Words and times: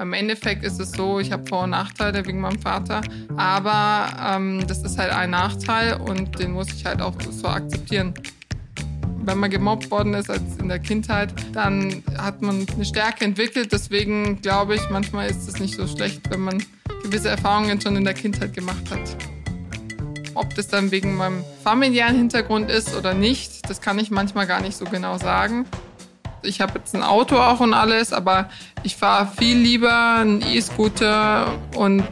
Im 0.00 0.14
Endeffekt 0.14 0.64
ist 0.64 0.80
es 0.80 0.92
so, 0.92 1.20
ich 1.20 1.32
habe 1.32 1.46
Vor- 1.46 1.64
und 1.64 1.70
Nachteile 1.70 2.24
wegen 2.26 2.40
meinem 2.40 2.58
Vater, 2.58 3.02
aber 3.36 4.36
ähm, 4.36 4.66
das 4.66 4.82
ist 4.82 4.98
halt 4.98 5.12
ein 5.12 5.30
Nachteil 5.30 6.00
und 6.00 6.38
den 6.38 6.52
muss 6.52 6.68
ich 6.72 6.86
halt 6.86 7.02
auch 7.02 7.14
so 7.30 7.46
akzeptieren. 7.46 8.14
Wenn 9.24 9.38
man 9.38 9.50
gemobbt 9.50 9.90
worden 9.90 10.14
ist 10.14 10.30
als 10.30 10.56
in 10.58 10.68
der 10.68 10.78
Kindheit, 10.78 11.32
dann 11.52 12.02
hat 12.16 12.42
man 12.42 12.66
eine 12.74 12.84
Stärke 12.84 13.24
entwickelt. 13.24 13.70
Deswegen 13.70 14.40
glaube 14.40 14.74
ich, 14.74 14.80
manchmal 14.90 15.30
ist 15.30 15.48
es 15.48 15.60
nicht 15.60 15.76
so 15.76 15.86
schlecht, 15.86 16.22
wenn 16.30 16.40
man 16.40 16.64
gewisse 17.04 17.28
Erfahrungen 17.28 17.80
schon 17.80 17.94
in 17.94 18.04
der 18.04 18.14
Kindheit 18.14 18.54
gemacht 18.54 18.90
hat. 18.90 19.16
Ob 20.34 20.54
das 20.54 20.68
dann 20.68 20.90
wegen 20.90 21.14
meinem 21.16 21.44
familiären 21.62 22.16
Hintergrund 22.16 22.70
ist 22.70 22.96
oder 22.96 23.12
nicht, 23.14 23.68
das 23.68 23.80
kann 23.80 23.98
ich 23.98 24.10
manchmal 24.10 24.46
gar 24.46 24.62
nicht 24.62 24.76
so 24.76 24.86
genau 24.86 25.18
sagen. 25.18 25.66
Ich 26.44 26.60
habe 26.60 26.80
jetzt 26.80 26.94
ein 26.96 27.04
Auto 27.04 27.36
auch 27.36 27.60
und 27.60 27.72
alles, 27.72 28.12
aber 28.12 28.48
ich 28.82 28.96
fahre 28.96 29.30
viel 29.38 29.56
lieber 29.56 30.16
einen 30.16 30.42
E-Scooter 30.42 31.56
und 31.76 32.04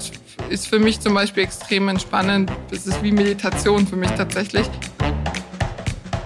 ist 0.48 0.68
für 0.68 0.78
mich 0.78 1.00
zum 1.00 1.14
Beispiel 1.14 1.42
extrem 1.42 1.88
entspannend. 1.88 2.50
Das 2.70 2.86
ist 2.86 3.02
wie 3.02 3.10
Meditation 3.10 3.88
für 3.88 3.96
mich 3.96 4.10
tatsächlich. 4.12 4.68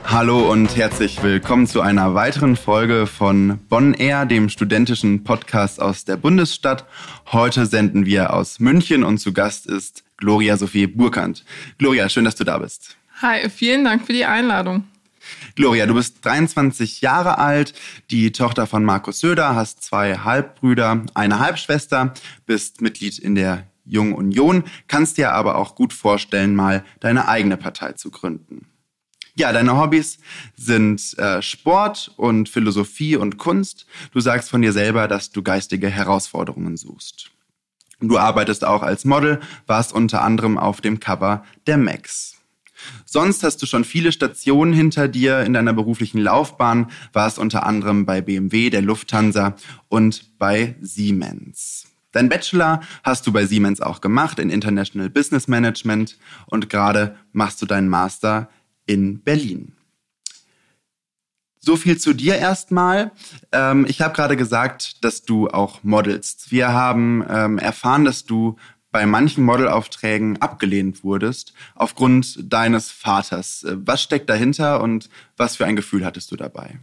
Hallo 0.04 0.52
und 0.52 0.76
herzlich 0.76 1.22
willkommen 1.22 1.66
zu 1.66 1.80
einer 1.80 2.14
weiteren 2.14 2.56
Folge 2.56 3.06
von 3.06 3.58
Bonn 3.70 3.94
Air, 3.94 4.26
dem 4.26 4.50
studentischen 4.50 5.24
Podcast 5.24 5.80
aus 5.80 6.04
der 6.04 6.18
Bundesstadt. 6.18 6.84
Heute 7.32 7.64
senden 7.64 8.04
wir 8.04 8.34
aus 8.34 8.60
München 8.60 9.02
und 9.02 9.16
zu 9.16 9.32
Gast 9.32 9.66
ist 9.66 10.04
Gloria 10.18 10.58
Sophie 10.58 10.86
Burkant. 10.86 11.42
Gloria, 11.78 12.10
schön, 12.10 12.26
dass 12.26 12.36
du 12.36 12.44
da 12.44 12.58
bist. 12.58 12.98
Hi, 13.22 13.48
vielen 13.48 13.84
Dank 13.84 14.04
für 14.06 14.12
die 14.12 14.26
Einladung. 14.26 14.84
Gloria, 15.54 15.86
du 15.86 15.94
bist 15.94 16.24
23 16.24 17.00
Jahre 17.00 17.38
alt, 17.38 17.74
die 18.10 18.32
Tochter 18.32 18.66
von 18.66 18.84
Markus 18.84 19.20
Söder, 19.20 19.54
hast 19.54 19.82
zwei 19.82 20.18
Halbbrüder, 20.18 21.04
eine 21.14 21.38
Halbschwester, 21.38 22.14
bist 22.46 22.80
Mitglied 22.80 23.18
in 23.18 23.34
der 23.34 23.66
Jungen 23.84 24.14
Union, 24.14 24.64
kannst 24.88 25.18
dir 25.18 25.32
aber 25.32 25.56
auch 25.56 25.74
gut 25.74 25.92
vorstellen, 25.92 26.54
mal 26.54 26.84
deine 27.00 27.28
eigene 27.28 27.56
Partei 27.56 27.92
zu 27.92 28.10
gründen. 28.10 28.66
Ja, 29.36 29.52
deine 29.52 29.76
Hobbys 29.76 30.18
sind 30.54 31.18
äh, 31.18 31.42
Sport 31.42 32.12
und 32.16 32.48
Philosophie 32.48 33.16
und 33.16 33.36
Kunst. 33.36 33.86
Du 34.12 34.20
sagst 34.20 34.48
von 34.48 34.62
dir 34.62 34.72
selber, 34.72 35.08
dass 35.08 35.32
du 35.32 35.42
geistige 35.42 35.88
Herausforderungen 35.88 36.76
suchst. 36.76 37.32
Du 38.00 38.18
arbeitest 38.18 38.64
auch 38.64 38.82
als 38.82 39.04
Model, 39.04 39.40
warst 39.66 39.92
unter 39.92 40.22
anderem 40.22 40.56
auf 40.56 40.80
dem 40.80 41.00
Cover 41.00 41.44
der 41.66 41.78
Max. 41.78 42.33
Sonst 43.04 43.42
hast 43.42 43.62
du 43.62 43.66
schon 43.66 43.84
viele 43.84 44.12
Stationen 44.12 44.72
hinter 44.72 45.08
dir 45.08 45.40
in 45.40 45.52
deiner 45.52 45.72
beruflichen 45.72 46.18
Laufbahn, 46.18 46.90
warst 47.12 47.38
unter 47.38 47.66
anderem 47.66 48.06
bei 48.06 48.20
BMW, 48.20 48.70
der 48.70 48.82
Lufthansa 48.82 49.56
und 49.88 50.38
bei 50.38 50.76
Siemens. 50.80 51.86
Dein 52.12 52.28
Bachelor 52.28 52.80
hast 53.02 53.26
du 53.26 53.32
bei 53.32 53.44
Siemens 53.44 53.80
auch 53.80 54.00
gemacht 54.00 54.38
in 54.38 54.48
International 54.48 55.10
Business 55.10 55.48
Management 55.48 56.16
und 56.46 56.70
gerade 56.70 57.16
machst 57.32 57.60
du 57.60 57.66
deinen 57.66 57.88
Master 57.88 58.48
in 58.86 59.20
Berlin. 59.20 59.72
So 61.58 61.76
viel 61.76 61.96
zu 61.98 62.12
dir 62.12 62.36
erstmal. 62.36 63.10
Ähm, 63.50 63.86
ich 63.88 64.02
habe 64.02 64.14
gerade 64.14 64.36
gesagt, 64.36 65.02
dass 65.02 65.22
du 65.22 65.48
auch 65.48 65.82
modelst. 65.82 66.52
Wir 66.52 66.72
haben 66.72 67.24
ähm, 67.28 67.58
erfahren, 67.58 68.04
dass 68.04 68.26
du 68.26 68.56
bei 68.94 69.06
manchen 69.06 69.42
Modelaufträgen 69.42 70.40
abgelehnt 70.40 71.02
wurdest 71.02 71.52
aufgrund 71.74 72.38
deines 72.40 72.92
Vaters. 72.92 73.66
Was 73.68 74.00
steckt 74.00 74.30
dahinter 74.30 74.80
und 74.80 75.10
was 75.36 75.56
für 75.56 75.66
ein 75.66 75.74
Gefühl 75.74 76.04
hattest 76.04 76.30
du 76.30 76.36
dabei? 76.36 76.78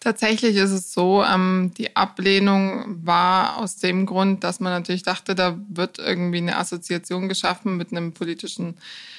Tatsächlich 0.00 0.56
ist 0.56 0.70
es 0.70 0.94
so, 0.94 1.22
ähm, 1.22 1.72
die 1.76 1.94
Ablehnung 1.94 3.04
war 3.04 3.58
aus 3.58 3.76
dem 3.76 4.06
Grund, 4.06 4.42
dass 4.42 4.58
man 4.58 4.72
natürlich 4.72 5.02
dachte, 5.02 5.34
da 5.34 5.58
wird 5.68 5.98
irgendwie 5.98 6.38
eine 6.38 6.56
Assoziation 6.56 7.28
geschaffen 7.28 7.76
mit 7.76 7.92
einem 7.92 8.14
politischen 8.14 8.78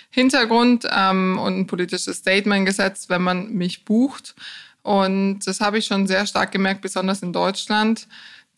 Hintergrund 0.10 0.88
ähm, 0.92 1.38
und 1.38 1.60
ein 1.60 1.68
politisches 1.68 2.18
Statement 2.18 2.66
gesetzt, 2.66 3.12
wenn 3.12 3.22
man 3.22 3.54
mich 3.54 3.86
bucht. 3.86 4.34
Und 4.82 5.42
das 5.46 5.62
habe 5.62 5.78
ich 5.78 5.86
schon 5.86 6.08
sehr 6.08 6.26
stark 6.26 6.52
gemerkt, 6.54 6.82
besonders 6.82 7.22
in 7.22 7.34
Deutschland 7.34 8.08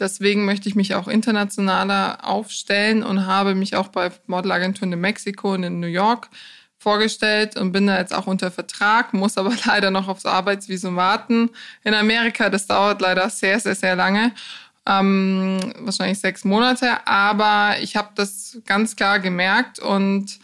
Deswegen 0.02 0.46
möchte 0.46 0.68
ich 0.68 0.74
mich 0.74 0.96
auch 0.96 1.08
internationaler 1.08 2.28
aufstellen 2.28 3.04
und 3.04 3.28
habe 3.28 3.54
mich 3.54 3.76
auch 3.76 3.90
bei 3.90 4.12
Modelagenturen 4.26 4.92
in 4.92 5.00
Mexiko 5.00 5.54
und 5.54 5.62
in 5.62 5.80
New 5.80 5.86
York 5.86 6.28
vorgestellt 6.80 7.56
und 7.56 7.72
bin 7.72 7.86
da 7.86 8.00
jetzt 8.00 8.12
auch 8.12 8.26
unter 8.26 8.50
Vertrag, 8.50 9.14
muss 9.14 9.38
aber 9.38 9.54
leider 9.66 9.92
noch 9.92 10.08
aufs 10.08 10.26
Arbeitsvisum 10.26 10.96
warten. 10.96 11.52
In 11.84 11.94
Amerika, 11.94 12.50
das 12.50 12.66
dauert 12.66 13.00
leider 13.00 13.30
sehr, 13.30 13.60
sehr, 13.60 13.76
sehr 13.76 13.96
lange. 13.96 14.34
Ähm, 14.88 15.60
wahrscheinlich 15.78 16.18
sechs 16.18 16.44
Monate, 16.46 17.06
aber 17.06 17.76
ich 17.80 17.96
habe 17.96 18.10
das 18.16 18.58
ganz 18.66 18.96
klar 18.96 19.20
gemerkt 19.20 19.78
und 19.78 20.40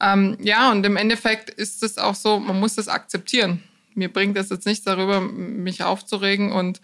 ähm, 0.00 0.38
ja, 0.40 0.72
und 0.72 0.86
im 0.86 0.96
Endeffekt 0.96 1.50
ist 1.50 1.82
es 1.82 1.98
auch 1.98 2.14
so, 2.14 2.40
man 2.40 2.58
muss 2.58 2.76
das 2.76 2.88
akzeptieren. 2.88 3.62
Mir 3.94 4.10
bringt 4.10 4.38
es 4.38 4.48
jetzt 4.48 4.64
nichts 4.64 4.86
darüber, 4.86 5.20
mich 5.20 5.82
aufzuregen 5.84 6.50
und 6.50 6.80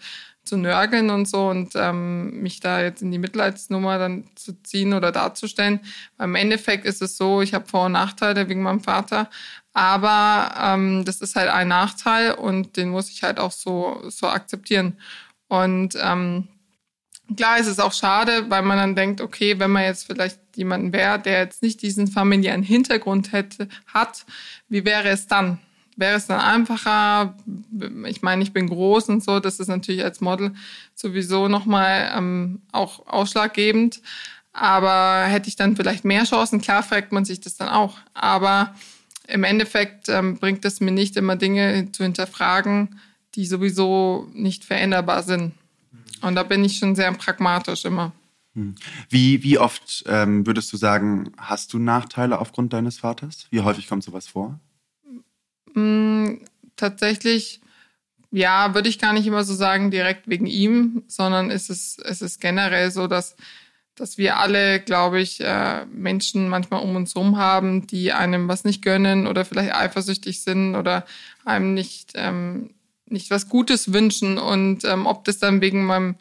zu 0.49 0.57
nörgeln 0.57 1.09
und 1.11 1.27
so 1.27 1.47
und 1.47 1.73
ähm, 1.75 2.41
mich 2.41 2.59
da 2.59 2.81
jetzt 2.81 3.01
in 3.01 3.11
die 3.11 3.19
Mitleidsnummer 3.19 3.99
dann 3.99 4.25
zu 4.35 4.61
ziehen 4.63 4.93
oder 4.93 5.11
darzustellen. 5.11 5.79
Im 6.17 6.35
Endeffekt 6.35 6.85
ist 6.85 7.01
es 7.01 7.15
so, 7.15 7.41
ich 7.41 7.53
habe 7.53 7.67
Vor- 7.67 7.85
und 7.85 7.93
Nachteile 7.93 8.49
wegen 8.49 8.63
meinem 8.63 8.81
Vater, 8.81 9.29
aber 9.73 10.53
ähm, 10.59 11.05
das 11.05 11.21
ist 11.21 11.35
halt 11.35 11.49
ein 11.49 11.67
Nachteil 11.67 12.33
und 12.33 12.75
den 12.75 12.89
muss 12.89 13.09
ich 13.09 13.23
halt 13.23 13.39
auch 13.39 13.51
so, 13.51 14.01
so 14.09 14.27
akzeptieren. 14.27 14.97
Und 15.47 15.95
ähm, 16.01 16.47
klar 17.37 17.59
ist 17.59 17.67
es 17.67 17.79
auch 17.79 17.93
schade, 17.93 18.49
weil 18.49 18.63
man 18.63 18.77
dann 18.77 18.95
denkt, 18.95 19.21
okay, 19.21 19.59
wenn 19.59 19.71
man 19.71 19.83
jetzt 19.83 20.07
vielleicht 20.07 20.39
jemanden 20.55 20.91
wäre, 20.93 21.19
der 21.19 21.39
jetzt 21.39 21.61
nicht 21.61 21.81
diesen 21.81 22.07
familiären 22.07 22.63
Hintergrund 22.63 23.31
hätte, 23.31 23.69
hat, 23.87 24.25
wie 24.67 24.83
wäre 24.83 25.09
es 25.09 25.27
dann? 25.27 25.59
Wäre 25.99 26.15
es 26.15 26.27
dann 26.27 26.39
einfacher. 26.39 27.35
Ich 28.05 28.21
meine, 28.21 28.41
ich 28.41 28.53
bin 28.53 28.67
groß 28.67 29.09
und 29.09 29.23
so, 29.23 29.39
das 29.39 29.59
ist 29.59 29.67
natürlich 29.67 30.03
als 30.03 30.21
Model 30.21 30.53
sowieso 30.95 31.47
nochmal 31.47 32.11
ähm, 32.15 32.61
auch 32.71 33.05
ausschlaggebend. 33.07 34.01
Aber 34.53 35.25
hätte 35.25 35.47
ich 35.47 35.55
dann 35.55 35.75
vielleicht 35.75 36.05
mehr 36.05 36.23
Chancen, 36.23 36.61
klar 36.61 36.83
fragt 36.83 37.11
man 37.11 37.25
sich 37.25 37.39
das 37.39 37.55
dann 37.55 37.69
auch. 37.69 37.97
Aber 38.13 38.73
im 39.27 39.43
Endeffekt 39.43 40.09
ähm, 40.09 40.39
bringt 40.39 40.65
es 40.65 40.79
mir 40.79 40.91
nicht 40.91 41.15
immer 41.15 41.35
Dinge 41.35 41.91
zu 41.91 42.03
hinterfragen, 42.03 42.99
die 43.35 43.45
sowieso 43.45 44.27
nicht 44.33 44.65
veränderbar 44.65 45.23
sind. 45.23 45.53
Und 46.21 46.35
da 46.35 46.43
bin 46.43 46.65
ich 46.65 46.77
schon 46.77 46.95
sehr 46.95 47.11
pragmatisch 47.13 47.85
immer. 47.85 48.11
Hm. 48.55 48.75
Wie, 49.09 49.43
wie 49.43 49.59
oft 49.59 50.03
ähm, 50.07 50.45
würdest 50.45 50.73
du 50.73 50.77
sagen, 50.77 51.31
hast 51.37 51.73
du 51.73 51.79
Nachteile 51.79 52.39
aufgrund 52.39 52.73
deines 52.73 52.99
Vaters? 52.99 53.47
Wie 53.51 53.61
häufig 53.61 53.87
kommt 53.87 54.03
sowas 54.03 54.27
vor? 54.27 54.59
Mm, 55.73 56.39
tatsächlich, 56.75 57.61
ja, 58.31 58.73
würde 58.73 58.89
ich 58.89 58.99
gar 58.99 59.13
nicht 59.13 59.27
immer 59.27 59.43
so 59.43 59.53
sagen, 59.53 59.91
direkt 59.91 60.27
wegen 60.29 60.45
ihm, 60.45 61.03
sondern 61.07 61.51
es 61.51 61.69
ist, 61.69 61.99
es 62.03 62.21
ist 62.21 62.39
generell 62.39 62.91
so, 62.91 63.07
dass, 63.07 63.35
dass 63.95 64.17
wir 64.17 64.37
alle, 64.37 64.79
glaube 64.79 65.19
ich, 65.19 65.41
äh, 65.41 65.85
Menschen 65.85 66.47
manchmal 66.47 66.81
um 66.81 66.95
uns 66.95 67.15
herum 67.15 67.37
haben, 67.37 67.87
die 67.87 68.13
einem 68.13 68.47
was 68.47 68.63
nicht 68.63 68.81
gönnen 68.81 69.27
oder 69.27 69.45
vielleicht 69.45 69.73
eifersüchtig 69.73 70.41
sind 70.41 70.75
oder 70.75 71.05
einem 71.45 71.73
nicht, 71.73 72.11
ähm, 72.15 72.71
nicht 73.07 73.31
was 73.31 73.49
Gutes 73.49 73.91
wünschen. 73.93 74.37
Und 74.37 74.85
ähm, 74.85 75.05
ob 75.05 75.25
das 75.25 75.39
dann 75.39 75.61
wegen 75.61 75.85
meinem 75.85 76.15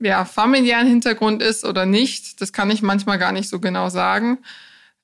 ja, 0.00 0.24
familiären 0.24 0.86
Hintergrund 0.86 1.42
ist 1.42 1.64
oder 1.64 1.86
nicht, 1.86 2.40
das 2.40 2.52
kann 2.52 2.70
ich 2.70 2.82
manchmal 2.82 3.18
gar 3.18 3.32
nicht 3.32 3.48
so 3.48 3.60
genau 3.60 3.88
sagen. 3.88 4.38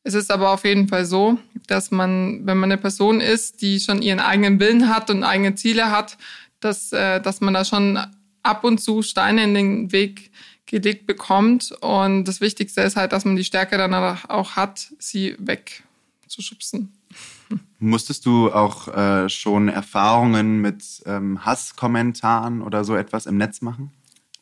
Es 0.06 0.12
ist 0.12 0.30
aber 0.30 0.50
auf 0.50 0.64
jeden 0.64 0.86
Fall 0.86 1.06
so, 1.06 1.38
dass 1.66 1.90
man, 1.90 2.46
wenn 2.46 2.58
man 2.58 2.70
eine 2.70 2.80
Person 2.80 3.20
ist, 3.20 3.62
die 3.62 3.80
schon 3.80 4.02
ihren 4.02 4.20
eigenen 4.20 4.60
Willen 4.60 4.88
hat 4.90 5.08
und 5.08 5.24
eigene 5.24 5.54
Ziele 5.54 5.90
hat, 5.90 6.18
dass, 6.60 6.92
äh, 6.92 7.20
dass 7.22 7.40
man 7.40 7.54
da 7.54 7.64
schon 7.64 7.98
ab 8.42 8.64
und 8.64 8.78
zu 8.78 9.00
Steine 9.00 9.44
in 9.44 9.54
den 9.54 9.92
Weg 9.92 10.30
gelegt 10.66 11.06
bekommt. 11.06 11.72
Und 11.80 12.24
das 12.24 12.42
Wichtigste 12.42 12.82
ist 12.82 12.96
halt, 12.96 13.12
dass 13.12 13.24
man 13.24 13.36
die 13.36 13.44
Stärke 13.44 13.78
dann 13.78 13.94
auch 13.94 14.56
hat, 14.56 14.92
sie 14.98 15.36
wegzuschubsen. 15.38 16.92
Musstest 17.78 18.26
du 18.26 18.52
auch 18.52 18.88
äh, 18.88 19.28
schon 19.30 19.68
Erfahrungen 19.68 20.60
mit 20.60 20.84
ähm, 21.06 21.44
Hasskommentaren 21.46 22.60
oder 22.60 22.84
so 22.84 22.94
etwas 22.94 23.24
im 23.24 23.38
Netz 23.38 23.62
machen? 23.62 23.90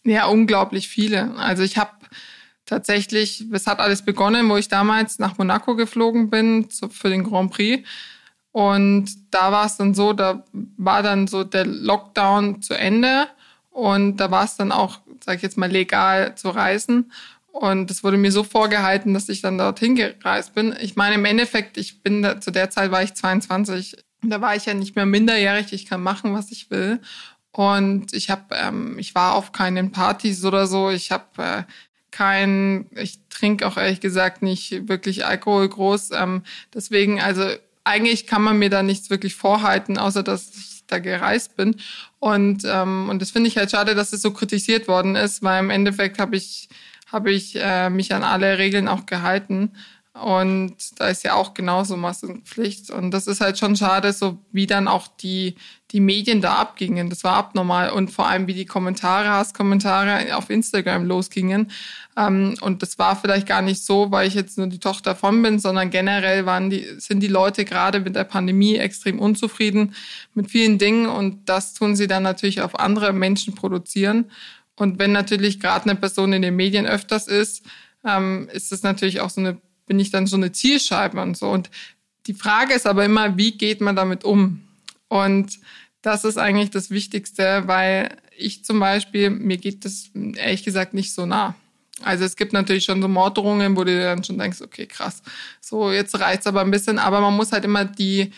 Ja, 0.04 0.26
unglaublich 0.26 0.88
viele. 0.88 1.36
Also 1.36 1.62
ich 1.62 1.76
habe 1.76 1.92
tatsächlich, 2.66 3.44
es 3.52 3.66
hat 3.66 3.80
alles 3.80 4.02
begonnen, 4.02 4.48
wo 4.48 4.56
ich 4.56 4.68
damals 4.68 5.18
nach 5.18 5.38
Monaco 5.38 5.76
geflogen 5.76 6.30
bin 6.30 6.70
zu, 6.70 6.88
für 6.88 7.10
den 7.10 7.24
Grand 7.24 7.52
Prix. 7.52 7.88
Und 8.52 9.10
da 9.30 9.50
war 9.50 9.66
es 9.66 9.76
dann 9.76 9.94
so, 9.94 10.12
da 10.12 10.44
war 10.76 11.02
dann 11.02 11.26
so 11.26 11.42
der 11.42 11.64
Lockdown 11.64 12.60
zu 12.60 12.74
Ende 12.74 13.28
und 13.70 14.18
da 14.18 14.30
war 14.30 14.44
es 14.44 14.56
dann 14.56 14.72
auch, 14.72 15.00
sag 15.24 15.36
ich 15.36 15.42
jetzt 15.42 15.56
mal, 15.56 15.70
legal 15.70 16.34
zu 16.36 16.50
reisen. 16.50 17.10
Und 17.52 17.90
es 17.90 18.04
wurde 18.04 18.16
mir 18.16 18.32
so 18.32 18.44
vorgehalten, 18.44 19.14
dass 19.14 19.28
ich 19.28 19.42
dann 19.42 19.58
dorthin 19.58 19.94
gereist 19.94 20.54
bin. 20.54 20.74
Ich 20.80 20.96
meine, 20.96 21.16
im 21.16 21.24
Endeffekt, 21.24 21.76
ich 21.76 22.02
bin 22.02 22.22
da, 22.22 22.40
zu 22.40 22.50
der 22.50 22.70
Zeit 22.70 22.90
war 22.90 23.02
ich 23.02 23.14
22. 23.14 23.96
Da 24.22 24.40
war 24.40 24.56
ich 24.56 24.66
ja 24.66 24.74
nicht 24.74 24.96
mehr 24.96 25.06
minderjährig. 25.06 25.72
Ich 25.72 25.86
kann 25.86 26.02
machen, 26.02 26.34
was 26.34 26.50
ich 26.50 26.70
will. 26.70 27.00
Und 27.50 28.14
ich 28.14 28.30
habe, 28.30 28.54
ähm, 28.54 28.98
ich 28.98 29.14
war 29.14 29.34
auf 29.34 29.52
keinen 29.52 29.92
Partys 29.92 30.44
oder 30.44 30.66
so. 30.66 30.90
Ich 30.90 31.10
habe 31.10 31.24
äh, 31.36 31.62
kein, 32.12 32.86
ich 32.94 33.18
trinke 33.28 33.66
auch 33.66 33.76
ehrlich 33.76 34.00
gesagt 34.00 34.42
nicht 34.42 34.88
wirklich 34.88 35.26
Alkohol 35.26 35.68
groß. 35.68 36.10
Ähm, 36.12 36.42
deswegen, 36.72 37.20
also 37.20 37.44
eigentlich 37.82 38.26
kann 38.26 38.42
man 38.42 38.58
mir 38.58 38.70
da 38.70 38.82
nichts 38.82 39.10
wirklich 39.10 39.34
vorhalten, 39.34 39.98
außer 39.98 40.22
dass 40.22 40.50
ich 40.54 40.86
da 40.86 40.98
gereist 41.00 41.56
bin. 41.56 41.76
Und, 42.20 42.62
ähm, 42.64 43.08
und 43.08 43.20
das 43.20 43.32
finde 43.32 43.48
ich 43.48 43.56
halt 43.56 43.70
schade, 43.70 43.94
dass 43.94 44.12
es 44.12 44.22
so 44.22 44.30
kritisiert 44.30 44.86
worden 44.86 45.16
ist, 45.16 45.42
weil 45.42 45.60
im 45.60 45.70
Endeffekt 45.70 46.18
habe 46.20 46.36
ich, 46.36 46.68
hab 47.10 47.26
ich 47.26 47.56
äh, 47.56 47.90
mich 47.90 48.14
an 48.14 48.22
alle 48.22 48.58
Regeln 48.58 48.86
auch 48.86 49.06
gehalten. 49.06 49.72
Und 50.14 50.76
da 51.00 51.08
ist 51.08 51.24
ja 51.24 51.34
auch 51.34 51.54
genauso 51.54 51.96
Massenpflicht. 51.96 52.90
Und 52.90 53.12
das 53.12 53.26
ist 53.26 53.40
halt 53.40 53.58
schon 53.58 53.76
schade, 53.76 54.12
so 54.12 54.36
wie 54.52 54.66
dann 54.66 54.86
auch 54.86 55.08
die, 55.08 55.54
die 55.90 56.00
Medien 56.00 56.42
da 56.42 56.56
abgingen. 56.56 57.08
Das 57.08 57.24
war 57.24 57.34
abnormal. 57.34 57.90
Und 57.90 58.10
vor 58.10 58.28
allem, 58.28 58.46
wie 58.46 58.52
die 58.52 58.66
Kommentare, 58.66 59.30
Hasskommentare 59.30 60.36
auf 60.36 60.50
Instagram 60.50 61.06
losgingen. 61.06 61.70
Ähm, 62.14 62.56
und 62.60 62.82
das 62.82 62.98
war 62.98 63.16
vielleicht 63.16 63.46
gar 63.46 63.62
nicht 63.62 63.82
so, 63.86 64.10
weil 64.10 64.28
ich 64.28 64.34
jetzt 64.34 64.58
nur 64.58 64.66
die 64.66 64.80
Tochter 64.80 65.16
von 65.16 65.40
bin, 65.40 65.58
sondern 65.58 65.88
generell 65.88 66.44
waren 66.44 66.68
die, 66.68 66.86
sind 66.98 67.20
die 67.20 67.28
Leute 67.28 67.64
gerade 67.64 68.00
mit 68.00 68.14
der 68.14 68.24
Pandemie 68.24 68.76
extrem 68.76 69.18
unzufrieden 69.18 69.94
mit 70.34 70.50
vielen 70.50 70.76
Dingen. 70.76 71.06
Und 71.06 71.48
das 71.48 71.72
tun 71.72 71.96
sie 71.96 72.06
dann 72.06 72.22
natürlich 72.22 72.60
auf 72.60 72.78
andere 72.78 73.14
Menschen 73.14 73.54
produzieren. 73.54 74.30
Und 74.76 74.98
wenn 74.98 75.12
natürlich 75.12 75.58
gerade 75.58 75.88
eine 75.88 75.98
Person 75.98 76.34
in 76.34 76.42
den 76.42 76.56
Medien 76.56 76.84
öfters 76.84 77.28
ist, 77.28 77.64
ähm, 78.04 78.50
ist 78.52 78.72
es 78.72 78.82
natürlich 78.82 79.22
auch 79.22 79.30
so 79.30 79.40
eine 79.40 79.58
bin 79.92 80.00
ich 80.00 80.10
dann 80.10 80.26
so 80.26 80.36
eine 80.36 80.52
Zielscheibe 80.52 81.20
und 81.20 81.36
so. 81.36 81.50
Und 81.50 81.68
die 82.26 82.32
Frage 82.32 82.72
ist 82.72 82.86
aber 82.86 83.04
immer, 83.04 83.36
wie 83.36 83.58
geht 83.58 83.82
man 83.82 83.94
damit 83.94 84.24
um? 84.24 84.62
Und 85.08 85.58
das 86.00 86.24
ist 86.24 86.38
eigentlich 86.38 86.70
das 86.70 86.88
Wichtigste, 86.88 87.64
weil 87.66 88.16
ich 88.34 88.64
zum 88.64 88.80
Beispiel, 88.80 89.28
mir 89.28 89.58
geht 89.58 89.84
das 89.84 90.08
ehrlich 90.14 90.64
gesagt 90.64 90.94
nicht 90.94 91.12
so 91.12 91.26
nah. 91.26 91.54
Also 92.00 92.24
es 92.24 92.36
gibt 92.36 92.54
natürlich 92.54 92.86
schon 92.86 93.02
so 93.02 93.08
Morddrohungen, 93.08 93.76
wo 93.76 93.84
du 93.84 94.02
dann 94.02 94.24
schon 94.24 94.38
denkst, 94.38 94.62
okay, 94.62 94.86
krass, 94.86 95.22
so 95.60 95.92
jetzt 95.92 96.18
reizt 96.18 96.46
aber 96.46 96.62
ein 96.62 96.70
bisschen, 96.70 96.98
aber 96.98 97.20
man 97.20 97.36
muss 97.36 97.52
halt 97.52 97.66
immer 97.66 97.84
die, 97.84 98.32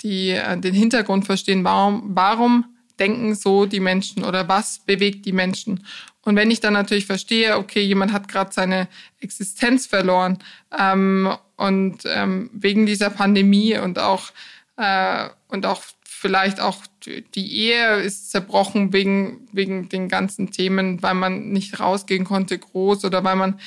die, 0.00 0.30
äh, 0.30 0.58
den 0.58 0.74
Hintergrund 0.74 1.24
verstehen, 1.24 1.62
warum, 1.62 2.02
warum 2.16 2.64
denken 2.98 3.34
so 3.34 3.66
die 3.66 3.80
Menschen 3.80 4.24
oder 4.24 4.48
was 4.48 4.80
bewegt 4.80 5.26
die 5.26 5.32
Menschen. 5.32 5.84
Und 6.22 6.34
wenn 6.36 6.50
ich 6.50 6.60
dann 6.60 6.72
natürlich 6.72 7.06
verstehe, 7.06 7.56
okay, 7.56 7.82
jemand 7.82 8.12
hat 8.12 8.28
gerade 8.28 8.52
seine 8.52 8.88
Existenz 9.20 9.86
verloren 9.86 10.38
ähm, 10.76 11.32
und 11.56 11.98
ähm, 12.04 12.50
wegen 12.52 12.84
dieser 12.84 13.10
Pandemie 13.10 13.78
und 13.78 13.98
auch 13.98 14.32
äh, 14.76 15.28
und 15.48 15.66
auch 15.66 15.82
vielleicht 16.04 16.58
auch 16.60 16.78
die 17.06 17.56
Ehe 17.56 18.00
ist 18.00 18.30
zerbrochen 18.32 18.92
wegen 18.92 19.46
wegen 19.52 19.88
den 19.88 20.08
ganzen 20.08 20.50
Themen, 20.50 21.00
weil 21.02 21.14
man 21.14 21.50
nicht 21.50 21.78
rausgehen 21.78 22.24
konnte 22.24 22.58
groß 22.58 23.04
oder 23.04 23.22
weil 23.22 23.36
man 23.36 23.60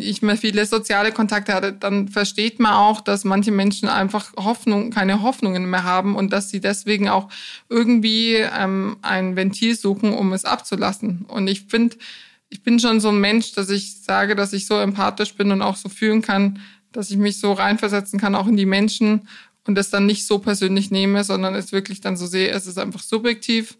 ich 0.00 0.22
mehr 0.22 0.36
viele 0.36 0.64
soziale 0.64 1.12
Kontakte 1.12 1.52
hatte, 1.52 1.72
dann 1.72 2.08
versteht 2.08 2.58
man 2.60 2.72
auch, 2.72 3.00
dass 3.00 3.24
manche 3.24 3.50
Menschen 3.50 3.88
einfach 3.88 4.32
Hoffnung, 4.36 4.90
keine 4.90 5.22
Hoffnungen 5.22 5.68
mehr 5.68 5.84
haben 5.84 6.16
und 6.16 6.32
dass 6.32 6.50
sie 6.50 6.60
deswegen 6.60 7.08
auch 7.08 7.28
irgendwie 7.68 8.36
ähm, 8.36 8.96
ein 9.02 9.36
Ventil 9.36 9.76
suchen, 9.76 10.14
um 10.14 10.32
es 10.32 10.44
abzulassen. 10.44 11.26
Und 11.28 11.48
ich 11.48 11.66
finde, 11.68 11.96
ich 12.48 12.62
bin 12.62 12.78
schon 12.80 13.00
so 13.00 13.10
ein 13.10 13.20
Mensch, 13.20 13.52
dass 13.52 13.70
ich 13.70 14.02
sage, 14.02 14.34
dass 14.34 14.52
ich 14.52 14.66
so 14.66 14.78
empathisch 14.78 15.34
bin 15.34 15.50
und 15.52 15.62
auch 15.62 15.76
so 15.76 15.88
fühlen 15.88 16.22
kann, 16.22 16.60
dass 16.92 17.10
ich 17.10 17.16
mich 17.16 17.40
so 17.40 17.52
reinversetzen 17.52 18.20
kann, 18.20 18.34
auch 18.34 18.46
in 18.46 18.56
die 18.56 18.66
Menschen 18.66 19.28
und 19.66 19.78
es 19.78 19.90
dann 19.90 20.06
nicht 20.06 20.26
so 20.26 20.38
persönlich 20.38 20.90
nehme, 20.90 21.24
sondern 21.24 21.54
es 21.54 21.72
wirklich 21.72 22.00
dann 22.00 22.16
so 22.16 22.26
sehe, 22.26 22.50
es 22.50 22.66
ist 22.66 22.78
einfach 22.78 23.02
subjektiv 23.02 23.76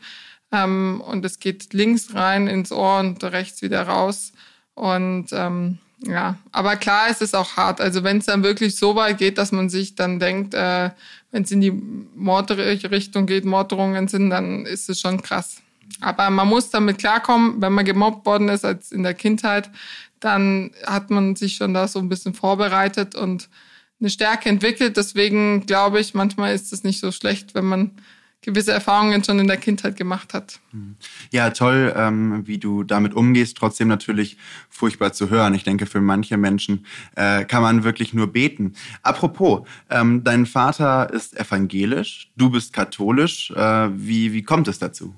ähm, 0.53 1.03
und 1.07 1.25
es 1.25 1.39
geht 1.39 1.73
links 1.73 2.15
rein 2.15 2.47
ins 2.49 2.73
Ohr 2.73 3.01
und 3.01 3.23
rechts 3.25 3.63
wieder 3.63 3.83
raus. 3.83 4.33
Und 4.75 5.27
ähm, 5.33 5.79
ja, 6.05 6.37
aber 6.51 6.77
klar, 6.77 7.07
es 7.11 7.21
ist 7.21 7.35
auch 7.35 7.57
hart. 7.57 7.81
Also 7.81 8.03
wenn 8.03 8.19
es 8.19 8.27
dann 8.27 8.43
wirklich 8.43 8.77
so 8.77 8.97
weit 8.97 9.19
geht, 9.19 9.39
dass 9.39 9.53
man 9.53 9.71
sich 9.71 9.95
dann 9.95 10.19
denkt, 10.19 10.55
äh, 10.55 10.91
wenn 11.31 11.45
es 11.45 11.51
in 11.51 11.61
die 11.61 11.71
Mordrichtung 11.71 13.27
geht, 13.27 13.45
Morddrohungen 13.45 14.09
sind, 14.09 14.31
dann 14.31 14.67
ist 14.67 14.91
es 14.91 15.01
schon 15.01 15.23
krass. 15.23 15.63
Aber 16.01 16.31
man 16.31 16.49
muss 16.49 16.71
damit 16.71 16.99
klarkommen, 16.99 17.61
wenn 17.61 17.73
man 17.73 17.85
gemobbt 17.85 18.27
worden 18.27 18.49
ist 18.49 18.65
als 18.65 18.91
in 18.91 19.03
der 19.03 19.15
Kindheit, 19.15 19.71
dann 20.21 20.73
hat 20.87 21.11
man 21.11 21.37
sich 21.37 21.57
schon 21.57 21.75
da 21.75 21.89
so 21.89 21.99
ein 21.99 22.09
bisschen 22.09 22.35
vorbereitet 22.35 23.15
und 23.15 23.49
eine 24.01 24.11
Stärke 24.11 24.49
entwickelt. 24.49 24.97
Deswegen 24.97 25.67
glaube 25.67 26.01
ich, 26.01 26.15
manchmal 26.15 26.55
ist 26.55 26.73
es 26.73 26.85
nicht 26.85 27.01
so 27.01 27.13
schlecht, 27.13 27.55
wenn 27.55 27.65
man 27.65 27.91
gewisse 28.43 28.73
Erfahrungen 28.73 29.23
schon 29.25 29.39
in 29.39 29.47
der 29.47 29.57
Kindheit 29.57 29.97
gemacht 29.97 30.35
hat. 30.35 30.61
Ja, 31.31 31.51
toll, 31.51 31.93
ähm, 31.97 32.47
wie 32.47 32.59
du 32.59 32.83
damit 32.83 33.15
umgehst. 33.15 33.57
Trotzdem 33.57 33.89
natürlich 33.89 34.37
furchtbar 34.69 35.13
zu 35.13 35.31
hören. 35.31 35.55
Ich 35.55 35.65
denke, 35.65 35.87
für 35.87 36.01
manche 36.01 36.37
Menschen 36.37 36.85
äh, 37.15 37.45
kann 37.45 37.63
man 37.63 37.85
wirklich 37.85 38.13
nur 38.13 38.27
beten. 38.27 38.75
Apropos, 39.03 39.67
ähm, 39.89 40.25
dein 40.25 40.47
Vater 40.47 41.13
ist 41.13 41.39
evangelisch, 41.39 42.31
du 42.37 42.51
bist 42.51 42.73
katholisch. 42.73 43.53
Äh, 43.53 43.89
wie, 43.95 44.33
wie 44.33 44.43
kommt 44.43 44.69
es 44.69 44.79
dazu? 44.79 45.15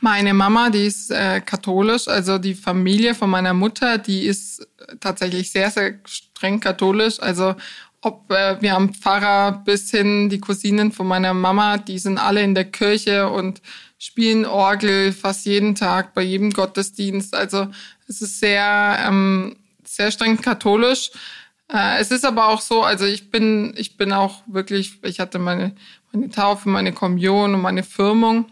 Meine 0.00 0.34
Mama, 0.34 0.68
die 0.68 0.86
ist 0.86 1.12
äh, 1.12 1.40
katholisch, 1.40 2.08
also 2.08 2.36
die 2.38 2.54
Familie 2.54 3.14
von 3.14 3.30
meiner 3.30 3.54
Mutter, 3.54 3.98
die 3.98 4.26
ist 4.26 4.66
tatsächlich 4.98 5.52
sehr, 5.52 5.70
sehr 5.70 6.00
streng 6.04 6.58
katholisch. 6.58 7.20
Also 7.20 7.54
ob 8.02 8.30
äh, 8.30 8.60
wir 8.60 8.74
am 8.76 8.92
Pfarrer 8.92 9.62
bis 9.64 9.90
hin 9.90 10.28
die 10.28 10.40
Cousinen 10.40 10.92
von 10.92 11.06
meiner 11.06 11.34
Mama, 11.34 11.78
die 11.78 11.98
sind 11.98 12.18
alle 12.18 12.42
in 12.42 12.54
der 12.54 12.64
Kirche 12.64 13.28
und 13.30 13.62
spielen 13.96 14.44
Orgel 14.44 15.12
fast 15.12 15.46
jeden 15.46 15.76
Tag 15.76 16.12
bei 16.12 16.22
jedem 16.22 16.50
Gottesdienst. 16.50 17.34
Also 17.34 17.68
es 18.08 18.20
ist 18.20 18.40
sehr, 18.40 18.98
ähm, 19.06 19.56
sehr 19.84 20.10
streng 20.10 20.40
katholisch. 20.40 21.12
Äh, 21.72 22.00
es 22.00 22.10
ist 22.10 22.24
aber 22.24 22.48
auch 22.48 22.60
so, 22.60 22.82
also 22.82 23.06
ich 23.06 23.30
bin, 23.30 23.72
ich 23.76 23.96
bin 23.96 24.12
auch 24.12 24.42
wirklich, 24.46 24.98
ich 25.04 25.20
hatte 25.20 25.38
meine, 25.38 25.76
meine 26.10 26.28
Taufe, 26.28 26.68
meine 26.68 26.92
Kommunion 26.92 27.54
und 27.54 27.60
meine 27.60 27.84
Firmung. 27.84 28.50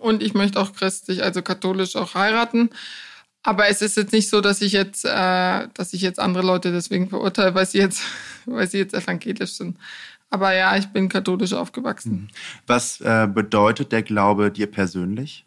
Und 0.00 0.24
ich 0.24 0.34
möchte 0.34 0.60
auch 0.60 0.72
christlich, 0.72 1.22
also 1.22 1.42
katholisch 1.42 1.94
auch 1.94 2.14
heiraten. 2.14 2.70
Aber 3.42 3.68
es 3.68 3.80
ist 3.80 3.96
jetzt 3.96 4.12
nicht 4.12 4.28
so, 4.28 4.40
dass 4.40 4.60
ich 4.60 4.72
jetzt, 4.72 5.04
äh, 5.04 5.68
dass 5.72 5.92
ich 5.92 6.02
jetzt 6.02 6.20
andere 6.20 6.44
Leute 6.44 6.72
deswegen 6.72 7.08
verurteile, 7.08 7.54
weil 7.54 7.66
sie 7.66 7.78
jetzt, 7.78 8.02
weil 8.46 8.68
sie 8.68 8.78
jetzt 8.78 8.94
evangelisch 8.94 9.52
sind. 9.52 9.76
Aber 10.28 10.54
ja, 10.54 10.76
ich 10.76 10.86
bin 10.86 11.08
katholisch 11.08 11.52
aufgewachsen. 11.52 12.12
Mhm. 12.12 12.28
Was 12.66 13.00
äh, 13.00 13.26
bedeutet 13.32 13.92
der 13.92 14.02
Glaube 14.02 14.50
dir 14.50 14.68
persönlich? 14.68 15.44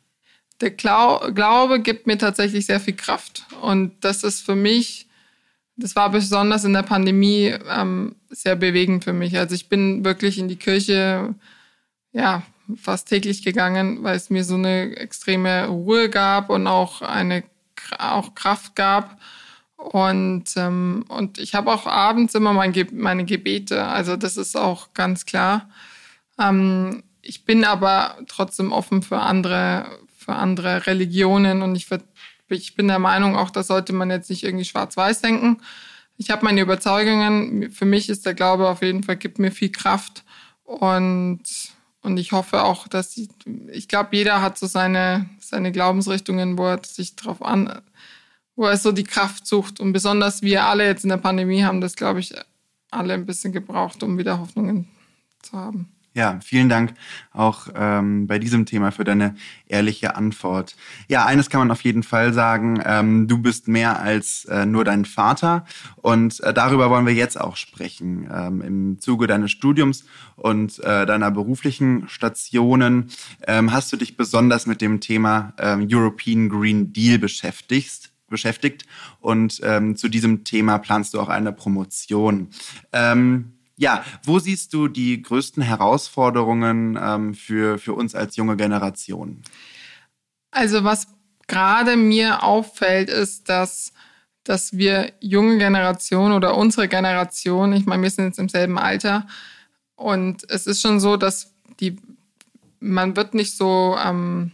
Der 0.59 0.71
Glau 0.71 1.31
Glaube 1.31 1.81
gibt 1.81 2.05
mir 2.07 2.17
tatsächlich 2.17 2.65
sehr 2.65 2.79
viel 2.79 2.95
Kraft. 2.95 3.45
Und 3.61 3.93
das 4.01 4.23
ist 4.23 4.41
für 4.41 4.55
mich, 4.55 5.07
das 5.77 5.95
war 5.95 6.09
besonders 6.09 6.65
in 6.65 6.73
der 6.73 6.83
Pandemie 6.83 7.55
ähm, 7.69 8.15
sehr 8.29 8.55
bewegend 8.55 9.03
für 9.03 9.13
mich. 9.13 9.37
Also 9.37 9.55
ich 9.55 9.69
bin 9.69 10.03
wirklich 10.03 10.37
in 10.37 10.47
die 10.47 10.57
Kirche, 10.57 11.33
ja, 12.11 12.43
fast 12.75 13.09
täglich 13.09 13.43
gegangen, 13.43 14.03
weil 14.03 14.15
es 14.15 14.29
mir 14.29 14.43
so 14.43 14.55
eine 14.55 14.95
extreme 14.95 15.67
Ruhe 15.67 16.09
gab 16.09 16.49
und 16.49 16.67
auch 16.67 17.01
eine 17.01 17.43
auch 17.97 18.35
Kraft 18.35 18.75
gab. 18.75 19.19
Und, 19.77 20.45
ähm, 20.55 21.05
und 21.09 21.39
ich 21.39 21.55
habe 21.55 21.71
auch 21.71 21.85
abends 21.87 22.35
immer 22.35 22.53
mein 22.53 22.71
Ge 22.71 22.87
meine 22.91 23.25
Gebete. 23.25 23.85
Also 23.85 24.15
das 24.15 24.37
ist 24.37 24.55
auch 24.55 24.93
ganz 24.93 25.25
klar. 25.25 25.69
Ähm, 26.39 27.03
ich 27.21 27.45
bin 27.45 27.63
aber 27.65 28.17
trotzdem 28.27 28.71
offen 28.71 29.01
für 29.01 29.19
andere, 29.19 29.85
für 30.15 30.33
andere 30.33 30.87
Religionen 30.87 31.61
und 31.61 31.75
ich, 31.75 31.87
ich 32.49 32.75
bin 32.75 32.87
der 32.87 32.99
Meinung, 32.99 33.35
auch 33.35 33.49
da 33.49 33.63
sollte 33.63 33.93
man 33.93 34.09
jetzt 34.09 34.29
nicht 34.29 34.43
irgendwie 34.43 34.65
schwarz-weiß 34.65 35.21
denken. 35.21 35.61
Ich 36.17 36.29
habe 36.29 36.45
meine 36.45 36.61
Überzeugungen. 36.61 37.71
Für 37.71 37.85
mich 37.85 38.09
ist 38.09 38.25
der 38.25 38.33
Glaube 38.33 38.69
auf 38.69 38.81
jeden 38.81 39.03
Fall, 39.03 39.17
gibt 39.17 39.39
mir 39.39 39.51
viel 39.51 39.71
Kraft. 39.71 40.23
Und, 40.63 41.43
und 42.03 42.17
ich 42.17 42.33
hoffe 42.33 42.63
auch, 42.63 42.87
dass 42.89 43.15
ich, 43.17 43.29
ich 43.71 43.87
glaube, 43.87 44.15
jeder 44.15 44.41
hat 44.41 44.57
so 44.57 44.67
seine, 44.67 45.29
seine 45.39 45.71
Glaubensrichtungen, 45.71 46.57
wo 46.57 46.65
er 46.67 46.81
sich 46.83 47.15
drauf 47.15 47.41
an, 47.41 47.81
wo 48.57 48.65
er 48.65 48.77
so 48.77 48.91
die 48.91 49.05
Kraft 49.05 49.47
sucht. 49.47 49.79
Und 49.79 49.93
besonders 49.93 50.41
wir 50.41 50.65
alle 50.65 50.85
jetzt 50.85 51.05
in 51.05 51.09
der 51.09 51.17
Pandemie 51.17 51.63
haben 51.63 51.79
das, 51.79 51.95
glaube 51.95 52.19
ich, 52.19 52.33
alle 52.91 53.13
ein 53.13 53.25
bisschen 53.25 53.53
gebraucht, 53.53 54.03
um 54.03 54.17
wieder 54.17 54.39
Hoffnungen 54.39 54.87
zu 55.41 55.53
haben. 55.53 55.93
Ja, 56.15 56.39
vielen 56.43 56.69
Dank 56.69 56.93
auch 57.31 57.69
ähm, 57.75 58.27
bei 58.27 58.37
diesem 58.37 58.67
Thema 58.67 58.91
für 58.91 59.03
deine 59.03 59.33
ehrliche 59.65 60.15
Antwort. 60.15 60.75
Ja, 61.07 61.25
eines 61.25 61.49
kann 61.49 61.59
man 61.59 61.71
auf 61.71 61.81
jeden 61.81 62.03
Fall 62.03 62.33
sagen, 62.33 62.79
ähm, 62.85 63.27
du 63.27 63.39
bist 63.39 63.67
mehr 63.67 63.99
als 63.99 64.45
äh, 64.45 64.67
nur 64.67 64.83
dein 64.83 65.05
Vater 65.05 65.65
und 65.95 66.39
äh, 66.41 66.53
darüber 66.53 66.91
wollen 66.91 67.07
wir 67.07 67.15
jetzt 67.15 67.41
auch 67.41 67.55
sprechen. 67.55 68.29
Ähm, 68.31 68.61
Im 68.61 68.99
Zuge 68.99 69.25
deines 69.25 69.49
Studiums 69.49 70.05
und 70.35 70.77
äh, 70.83 71.07
deiner 71.07 71.31
beruflichen 71.31 72.07
Stationen 72.07 73.09
ähm, 73.47 73.71
hast 73.71 73.91
du 73.91 73.97
dich 73.97 74.15
besonders 74.15 74.67
mit 74.67 74.81
dem 74.81 74.99
Thema 74.99 75.53
ähm, 75.57 75.87
European 75.89 76.47
Green 76.47 76.93
Deal 76.93 77.17
beschäftigt 77.17 78.11
beschäftigt 78.29 78.85
und 79.19 79.61
ähm, 79.63 79.95
zu 79.95 80.09
diesem 80.09 80.43
Thema 80.43 80.79
planst 80.79 81.13
du 81.13 81.21
auch 81.21 81.29
eine 81.29 81.53
Promotion. 81.53 82.49
Ähm, 82.91 83.52
Ja, 83.75 84.03
wo 84.23 84.39
siehst 84.39 84.73
du 84.73 84.87
die 84.87 85.21
größten 85.21 85.63
Herausforderungen 85.63 86.97
ähm, 87.01 87.33
für, 87.33 87.79
für 87.79 87.93
uns 87.93 88.13
als 88.13 88.35
junge 88.35 88.55
Generation? 88.55 89.41
Also 90.51 90.83
was 90.83 91.07
gerade 91.47 91.97
mir 91.97 92.43
auffällt, 92.43 93.09
ist, 93.09 93.49
dass, 93.49 93.93
dass 94.43 94.77
wir 94.77 95.11
junge 95.19 95.57
Generation 95.57 96.31
oder 96.31 96.55
unsere 96.55 96.87
Generation, 96.87 97.73
ich 97.73 97.85
meine, 97.85 98.03
wir 98.03 98.09
sind 98.11 98.25
jetzt 98.25 98.39
im 98.39 98.49
selben 98.49 98.77
Alter, 98.77 99.27
und 99.95 100.49
es 100.49 100.67
ist 100.67 100.81
schon 100.81 100.99
so, 100.99 101.17
dass 101.17 101.53
die, 101.79 101.97
man 102.79 103.15
wird 103.15 103.33
nicht 103.33 103.55
so 103.55 103.97
ähm, 104.03 104.51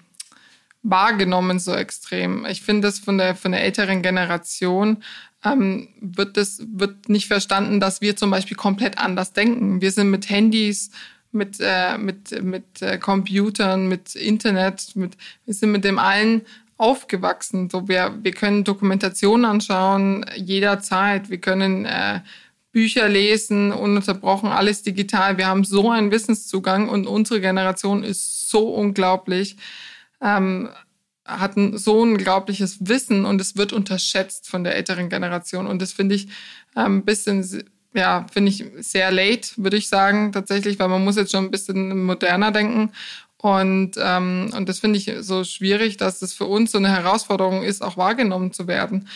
wahrgenommen 0.84 1.60
so 1.60 1.74
extrem. 1.74 2.46
Ich 2.46 2.62
finde 2.62 2.88
das 2.88 3.00
von 3.00 3.18
der, 3.18 3.36
von 3.36 3.52
der 3.52 3.64
älteren 3.64 4.02
Generation 4.02 5.04
ähm, 5.43 5.89
wird 6.01 6.38
das 6.38 6.62
wird 6.74 7.10
nicht 7.10 7.27
verstanden, 7.27 7.79
dass 7.79 8.01
wir 8.01 8.15
zum 8.15 8.31
Beispiel 8.31 8.58
komplett 8.58 8.98
anders 8.98 9.34
denken. 9.34 9.81
Wir 9.81 9.91
sind 9.91 10.10
mit 10.10 10.29
Handys, 10.29 10.91
mit 11.31 11.58
äh, 11.60 11.98
mit 11.98 12.43
mit 12.43 12.81
äh, 12.81 12.98
Computern, 12.98 13.88
mit 13.88 14.15
Internet, 14.15 14.96
mit 14.96 15.17
wir 15.46 15.53
sind 15.53 15.72
mit 15.72 15.84
dem 15.86 15.98
allen 16.00 16.41
aufgewachsen. 16.77 17.69
So 17.69 17.88
wir 17.88 18.17
wir 18.22 18.31
können 18.31 18.63
Dokumentationen 18.63 19.46
anschauen 19.46 20.25
jederzeit. 20.36 21.29
Wir 21.29 21.39
können 21.39 21.86
äh, 21.86 22.19
Bücher 22.72 23.10
lesen, 23.10 23.72
ununterbrochen, 23.72 24.50
alles 24.50 24.84
digital. 24.84 25.38
Wir 25.38 25.48
haben 25.48 25.63
so 25.63 25.89
einen 25.89 26.12
Wissenszugang 26.12 26.88
und 26.89 27.08
unsere 27.08 27.41
Generation 27.41 28.03
ist 28.03 28.50
so 28.50 28.69
unglaublich 28.69 29.58
ähm, 30.22 30.69
hatten 31.29 31.77
so 31.77 32.00
unglaubliches 32.00 32.88
Wissen 32.88 33.25
und 33.25 33.39
es 33.39 33.55
wird 33.57 33.74
unterschätzt 33.74 34.50
von 34.50 34.63
der 34.63 34.75
älteren 34.75 35.09
Generation. 35.09 35.67
Und 35.67 35.81
das 35.81 35.91
finde 35.91 36.15
ich 36.15 36.27
ähm, 36.75 36.98
ein 36.98 37.05
bisschen, 37.05 37.45
ja, 37.93 38.25
finde 38.31 38.50
ich 38.50 38.65
sehr 38.79 39.12
late, 39.12 39.50
würde 39.57 39.77
ich 39.77 39.89
sagen, 39.89 40.31
tatsächlich, 40.31 40.79
weil 40.79 40.88
man 40.88 41.03
muss 41.03 41.15
jetzt 41.15 41.31
schon 41.31 41.45
ein 41.45 41.51
bisschen 41.51 42.05
moderner 42.05 42.51
denken. 42.51 42.91
Und, 43.38 43.91
ähm, 43.98 44.51
und 44.55 44.67
das 44.67 44.79
finde 44.79 44.98
ich 44.98 45.12
so 45.21 45.43
schwierig, 45.45 45.95
dass 45.98 46.19
das 46.19 46.33
für 46.33 46.45
uns 46.45 46.71
so 46.71 46.77
eine 46.77 46.89
Herausforderung 46.89 47.63
ist, 47.63 47.81
auch 47.81 47.95
wahrgenommen 47.95 48.51
zu 48.51 48.67
werden. 48.67 49.07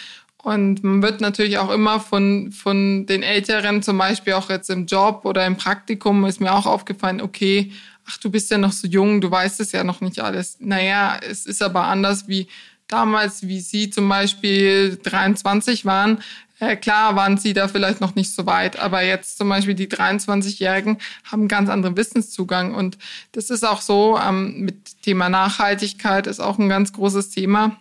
Und 0.43 0.84
man 0.84 1.01
wird 1.01 1.22
natürlich 1.22 1.58
auch 1.58 1.72
immer 1.72 2.01
von, 2.01 2.51
von 2.51 3.05
den 3.05 3.24
Älteren, 3.24 3.82
zum 3.82 3.98
Beispiel 3.98 4.34
auch 4.34 4.50
jetzt 4.50 4.70
im 4.70 4.86
Job 4.86 5.22
oder 5.24 5.46
im 5.46 5.55
Praktikum, 5.55 6.25
ist 6.25 6.41
mir 6.41 6.53
auch 6.53 6.65
aufgefallen, 6.65 7.22
okay, 7.22 7.72
ach, 8.08 8.18
du 8.18 8.30
bist 8.30 8.52
ja 8.52 8.58
noch 8.58 8.72
so 8.72 8.88
jung, 8.88 9.22
du 9.22 9.30
weißt 9.30 9.60
es 9.60 9.72
ja 9.72 9.84
noch 9.84 10.02
nicht 10.02 10.20
alles. 10.20 10.58
Naja, 10.60 11.20
es 11.22 11.46
ist 11.46 11.62
aber 11.62 11.86
anders 11.86 12.28
wie 12.28 12.48
damals, 12.88 13.48
wie 13.48 13.60
Sie 13.60 13.90
zum 13.90 14.08
Beispiel 14.10 15.00
23 15.02 15.86
waren. 15.86 16.22
Äh, 16.60 16.76
klar 16.76 17.16
waren 17.16 17.38
Sie 17.38 17.54
da 17.54 17.68
vielleicht 17.68 18.02
noch 18.02 18.16
nicht 18.16 18.34
so 18.34 18.46
weit, 18.46 18.80
aber 18.80 19.04
jetzt 19.04 19.38
zum 19.38 19.50
Beispiel 19.50 19.74
die 19.74 19.88
23-Jährigen 19.88 20.98
haben 21.24 21.48
ganz 21.48 21.70
anderen 21.70 21.98
Wissenszugang. 21.98 22.74
Und 22.74 22.98
das 23.32 23.50
ist 23.50 23.66
auch 23.66 23.82
so, 23.82 24.20
ähm, 24.20 24.62
mit 24.62 25.02
Thema 25.02 25.30
Nachhaltigkeit 25.30 26.28
ist 26.28 26.40
auch 26.40 26.60
ein 26.60 26.70
ganz 26.70 26.94
großes 26.94 27.32
Thema. 27.32 27.78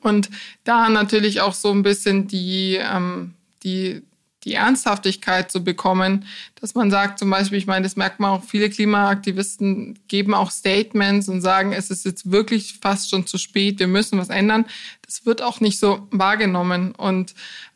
Und 0.00 0.30
da 0.64 0.88
natürlich 0.88 1.40
auch 1.40 1.54
so 1.54 1.70
ein 1.70 1.82
bisschen 1.82 2.26
die, 2.26 2.78
ähm, 2.80 3.34
die 3.64 4.02
die 4.44 4.54
Ernsthaftigkeit 4.54 5.50
zu 5.50 5.64
bekommen, 5.64 6.26
dass 6.60 6.74
man 6.74 6.90
sagt 6.90 7.18
zum 7.18 7.30
Beispiel, 7.30 7.58
ich 7.58 7.66
meine, 7.66 7.84
das 7.84 7.96
merkt 7.96 8.20
man 8.20 8.30
auch, 8.30 8.44
viele 8.44 8.70
Klimaaktivisten 8.70 9.98
geben 10.08 10.34
auch 10.34 10.50
Statements 10.50 11.28
und 11.28 11.40
sagen, 11.40 11.72
es 11.72 11.90
ist 11.90 12.04
jetzt 12.04 12.30
wirklich 12.30 12.78
fast 12.80 13.10
schon 13.10 13.26
zu 13.26 13.38
spät, 13.38 13.78
wir 13.78 13.88
müssen 13.88 14.18
was 14.18 14.28
ändern. 14.28 14.66
Das 15.02 15.26
wird 15.26 15.42
auch 15.42 15.60
nicht 15.60 15.78
so 15.78 16.06
wahrgenommen 16.10 16.92
und 16.92 17.34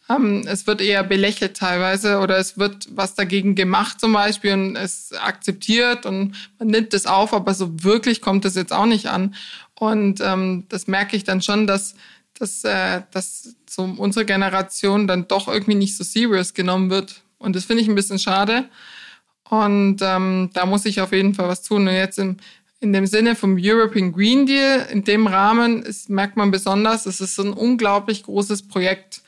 ähm, 0.08 0.44
es 0.46 0.66
wird 0.66 0.80
eher 0.80 1.04
belächelt 1.04 1.56
teilweise 1.56 2.18
oder 2.18 2.38
es 2.38 2.58
wird 2.58 2.88
was 2.90 3.14
dagegen 3.14 3.54
gemacht 3.54 4.00
zum 4.00 4.12
Beispiel 4.12 4.52
und 4.52 4.76
es 4.76 5.12
akzeptiert 5.12 6.06
und 6.06 6.34
man 6.58 6.68
nimmt 6.68 6.94
es 6.94 7.06
auf, 7.06 7.34
aber 7.34 7.54
so 7.54 7.82
wirklich 7.84 8.20
kommt 8.20 8.44
es 8.44 8.54
jetzt 8.54 8.72
auch 8.72 8.87
nicht 8.87 9.06
an. 9.06 9.34
Und 9.75 10.20
ähm, 10.20 10.64
das 10.68 10.87
merke 10.88 11.16
ich 11.16 11.25
dann 11.25 11.40
schon, 11.40 11.66
dass 11.66 11.94
dass, 12.38 12.64
äh, 12.64 13.02
dass 13.11 13.57
so 13.68 13.83
unsere 13.83 14.25
Generation 14.25 15.07
dann 15.07 15.28
doch 15.28 15.49
irgendwie 15.49 15.75
nicht 15.75 15.97
so 15.97 16.04
serious 16.04 16.54
genommen 16.54 16.90
wird. 16.90 17.23
Und 17.38 17.57
das 17.57 17.64
finde 17.64 17.83
ich 17.83 17.88
ein 17.88 17.95
bisschen 17.95 18.18
schade. 18.18 18.68
Und 19.49 19.99
ähm, 20.02 20.50
da 20.52 20.66
muss 20.66 20.85
ich 20.85 21.00
auf 21.00 21.12
jeden 21.12 21.35
Fall 21.35 21.49
was 21.49 21.62
tun. 21.62 21.88
Und 21.88 21.95
jetzt 21.95 22.18
im, 22.18 22.37
in 22.80 22.92
dem 22.92 23.07
Sinne 23.07 23.35
vom 23.35 23.57
European 23.59 24.12
Green 24.12 24.47
Deal, 24.47 24.87
in 24.90 25.04
dem 25.04 25.26
Rahmen 25.26 25.83
ist, 25.83 26.11
merkt 26.11 26.37
man 26.37 26.50
besonders, 26.50 27.07
es 27.07 27.21
ist 27.21 27.38
ein 27.40 27.52
unglaublich 27.52 28.23
großes 28.25 28.68
Projekt, 28.68 29.23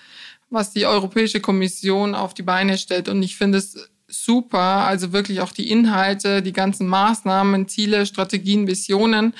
was 0.50 0.72
die 0.72 0.86
Europäische 0.86 1.40
Kommission 1.40 2.14
auf 2.14 2.34
die 2.34 2.42
Beine 2.42 2.76
stellt. 2.78 3.08
Und 3.08 3.22
ich 3.22 3.36
finde 3.36 3.58
es 3.58 3.90
super. 4.08 4.58
Also 4.58 5.12
wirklich 5.12 5.40
auch 5.40 5.52
die 5.52 5.70
Inhalte, 5.70 6.42
die 6.42 6.52
ganzen 6.52 6.86
Maßnahmen, 6.86 7.68
Ziele, 7.68 8.06
Strategien, 8.06 8.66
Visionen 8.66 9.34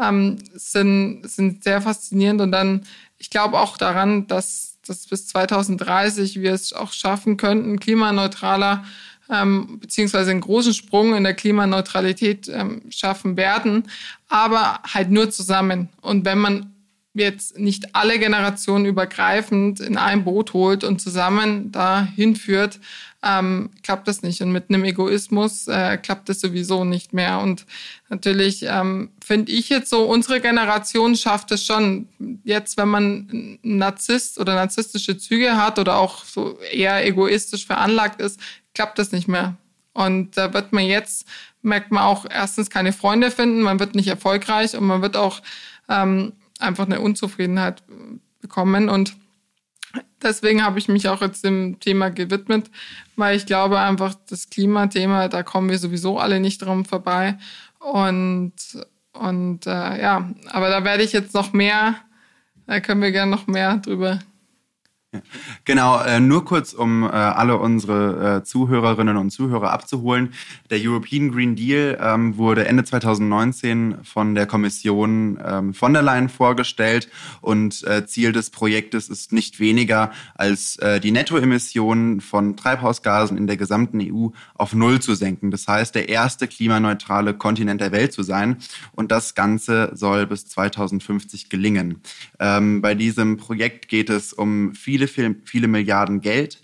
ähm, 0.00 0.38
sind, 0.54 1.28
sind 1.28 1.62
sehr 1.62 1.80
faszinierend. 1.80 2.40
Und 2.40 2.52
dann 2.52 2.86
ich 3.24 3.30
glaube 3.30 3.58
auch 3.58 3.78
daran, 3.78 4.26
dass, 4.26 4.76
dass 4.86 5.06
bis 5.06 5.28
2030 5.28 6.42
wir 6.42 6.52
es 6.52 6.74
auch 6.74 6.92
schaffen 6.92 7.38
könnten, 7.38 7.80
klimaneutraler 7.80 8.84
ähm, 9.30 9.78
beziehungsweise 9.80 10.30
einen 10.30 10.42
großen 10.42 10.74
Sprung 10.74 11.14
in 11.14 11.24
der 11.24 11.32
Klimaneutralität 11.32 12.50
ähm, 12.50 12.82
schaffen 12.90 13.38
werden, 13.38 13.88
aber 14.28 14.80
halt 14.92 15.10
nur 15.10 15.30
zusammen. 15.30 15.88
Und 16.02 16.26
wenn 16.26 16.36
man 16.36 16.73
jetzt 17.14 17.58
nicht 17.58 17.94
alle 17.94 18.18
Generationen 18.18 18.86
übergreifend 18.86 19.80
in 19.80 19.96
ein 19.96 20.24
Boot 20.24 20.52
holt 20.52 20.82
und 20.82 21.00
zusammen 21.00 21.70
da 21.70 22.04
hinführt, 22.04 22.80
ähm, 23.22 23.70
klappt 23.82 24.08
das 24.08 24.22
nicht. 24.22 24.42
Und 24.42 24.52
mit 24.52 24.68
einem 24.68 24.84
Egoismus 24.84 25.68
äh, 25.68 25.96
klappt 25.96 26.28
das 26.28 26.40
sowieso 26.40 26.84
nicht 26.84 27.12
mehr. 27.12 27.38
Und 27.38 27.66
natürlich 28.08 28.64
ähm, 28.68 29.10
finde 29.24 29.52
ich 29.52 29.68
jetzt 29.68 29.90
so, 29.90 30.02
unsere 30.02 30.40
Generation 30.40 31.16
schafft 31.16 31.52
es 31.52 31.64
schon. 31.64 32.08
Jetzt, 32.42 32.76
wenn 32.76 32.88
man 32.88 33.58
Narzisst 33.62 34.38
oder 34.38 34.54
narzisstische 34.54 35.16
Züge 35.16 35.56
hat 35.56 35.78
oder 35.78 35.96
auch 35.96 36.24
so 36.24 36.58
eher 36.60 37.06
egoistisch 37.06 37.64
veranlagt 37.64 38.20
ist, 38.20 38.40
klappt 38.74 38.98
das 38.98 39.12
nicht 39.12 39.28
mehr. 39.28 39.56
Und 39.94 40.36
da 40.36 40.52
wird 40.52 40.72
man 40.72 40.84
jetzt, 40.84 41.26
merkt 41.62 41.92
man 41.92 42.02
auch 42.02 42.26
erstens 42.28 42.68
keine 42.68 42.92
Freunde 42.92 43.30
finden, 43.30 43.62
man 43.62 43.78
wird 43.78 43.94
nicht 43.94 44.08
erfolgreich 44.08 44.76
und 44.76 44.84
man 44.84 45.00
wird 45.00 45.16
auch 45.16 45.40
ähm, 45.88 46.32
einfach 46.64 46.86
eine 46.86 47.00
Unzufriedenheit 47.00 47.82
bekommen. 48.40 48.88
Und 48.88 49.16
deswegen 50.22 50.64
habe 50.64 50.78
ich 50.78 50.88
mich 50.88 51.08
auch 51.08 51.20
jetzt 51.20 51.44
dem 51.44 51.78
Thema 51.80 52.10
gewidmet, 52.10 52.70
weil 53.16 53.36
ich 53.36 53.46
glaube 53.46 53.78
einfach, 53.78 54.14
das 54.28 54.50
Klimathema, 54.50 55.28
da 55.28 55.42
kommen 55.42 55.70
wir 55.70 55.78
sowieso 55.78 56.18
alle 56.18 56.40
nicht 56.40 56.58
drum 56.58 56.84
vorbei. 56.84 57.38
Und, 57.78 58.52
und 59.12 59.66
äh, 59.66 60.00
ja, 60.00 60.30
aber 60.50 60.70
da 60.70 60.84
werde 60.84 61.02
ich 61.02 61.12
jetzt 61.12 61.34
noch 61.34 61.52
mehr, 61.52 61.96
da 62.66 62.80
können 62.80 63.02
wir 63.02 63.12
gerne 63.12 63.30
noch 63.30 63.46
mehr 63.46 63.76
drüber 63.76 64.18
Genau, 65.64 66.00
äh, 66.00 66.20
nur 66.20 66.44
kurz, 66.44 66.72
um 66.72 67.04
äh, 67.04 67.06
alle 67.06 67.58
unsere 67.58 68.38
äh, 68.38 68.44
Zuhörerinnen 68.44 69.16
und 69.16 69.30
Zuhörer 69.30 69.72
abzuholen. 69.72 70.34
Der 70.70 70.78
European 70.80 71.30
Green 71.30 71.56
Deal 71.56 71.98
ähm, 72.00 72.36
wurde 72.36 72.66
Ende 72.66 72.84
2019 72.84 73.96
von 74.04 74.34
der 74.34 74.46
Kommission 74.46 75.38
ähm, 75.44 75.74
von 75.74 75.92
der 75.92 76.02
Leyen 76.02 76.28
vorgestellt 76.28 77.08
und 77.40 77.84
Ziel 78.06 78.32
des 78.32 78.50
Projektes 78.50 79.08
ist 79.08 79.32
nicht 79.32 79.60
weniger 79.60 80.12
als 80.34 80.78
die 81.02 81.10
Nettoemissionen 81.10 82.20
von 82.20 82.56
Treibhausgasen 82.56 83.36
in 83.36 83.46
der 83.46 83.56
gesamten 83.56 84.00
EU 84.00 84.28
auf 84.54 84.74
Null 84.74 85.00
zu 85.00 85.14
senken. 85.14 85.50
Das 85.50 85.66
heißt, 85.68 85.94
der 85.94 86.08
erste 86.08 86.46
klimaneutrale 86.46 87.34
Kontinent 87.34 87.80
der 87.80 87.92
Welt 87.92 88.12
zu 88.12 88.22
sein 88.22 88.56
und 88.92 89.12
das 89.12 89.34
Ganze 89.34 89.90
soll 89.94 90.26
bis 90.26 90.46
2050 90.46 91.48
gelingen. 91.48 92.00
Ähm, 92.38 92.80
bei 92.80 92.94
diesem 92.94 93.36
Projekt 93.36 93.88
geht 93.88 94.10
es 94.10 94.32
um 94.32 94.74
viele 94.74 95.03
viele, 95.08 95.36
viele 95.44 95.68
Milliarden 95.68 96.20
Geld 96.20 96.60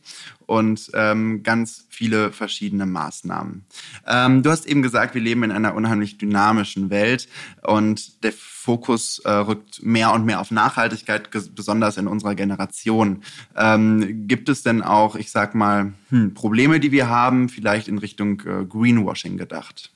und 0.51 0.91
ähm, 0.95 1.45
ganz 1.45 1.87
viele 1.91 2.33
verschiedene 2.33 2.85
Maßnahmen. 2.85 3.65
Ähm, 4.05 4.43
du 4.43 4.51
hast 4.51 4.67
eben 4.67 4.83
gesagt, 4.83 5.15
wir 5.15 5.23
leben 5.23 5.45
in 5.45 5.53
einer 5.53 5.77
unheimlich 5.77 6.19
dynamischen 6.19 6.91
Welt 6.91 7.29
und 7.63 8.25
der 8.25 8.33
Fokus 8.33 9.21
äh, 9.21 9.31
rückt 9.31 9.81
mehr 9.85 10.13
und 10.13 10.25
mehr 10.25 10.41
auf 10.41 10.51
Nachhaltigkeit, 10.51 11.31
besonders 11.31 11.99
in 11.99 12.09
unserer 12.09 12.35
Generation. 12.35 13.23
Ähm, 13.57 14.27
gibt 14.27 14.49
es 14.49 14.65
denn 14.65 14.83
auch, 14.83 15.15
ich 15.15 15.31
sag 15.31 15.55
mal, 15.55 15.93
hm, 16.09 16.35
Probleme, 16.35 16.81
die 16.81 16.91
wir 16.91 17.09
haben, 17.09 17.49
vielleicht 17.49 17.87
in 17.87 17.99
Richtung 17.99 18.41
äh, 18.41 18.65
Greenwashing 18.65 19.37
gedacht? 19.37 19.93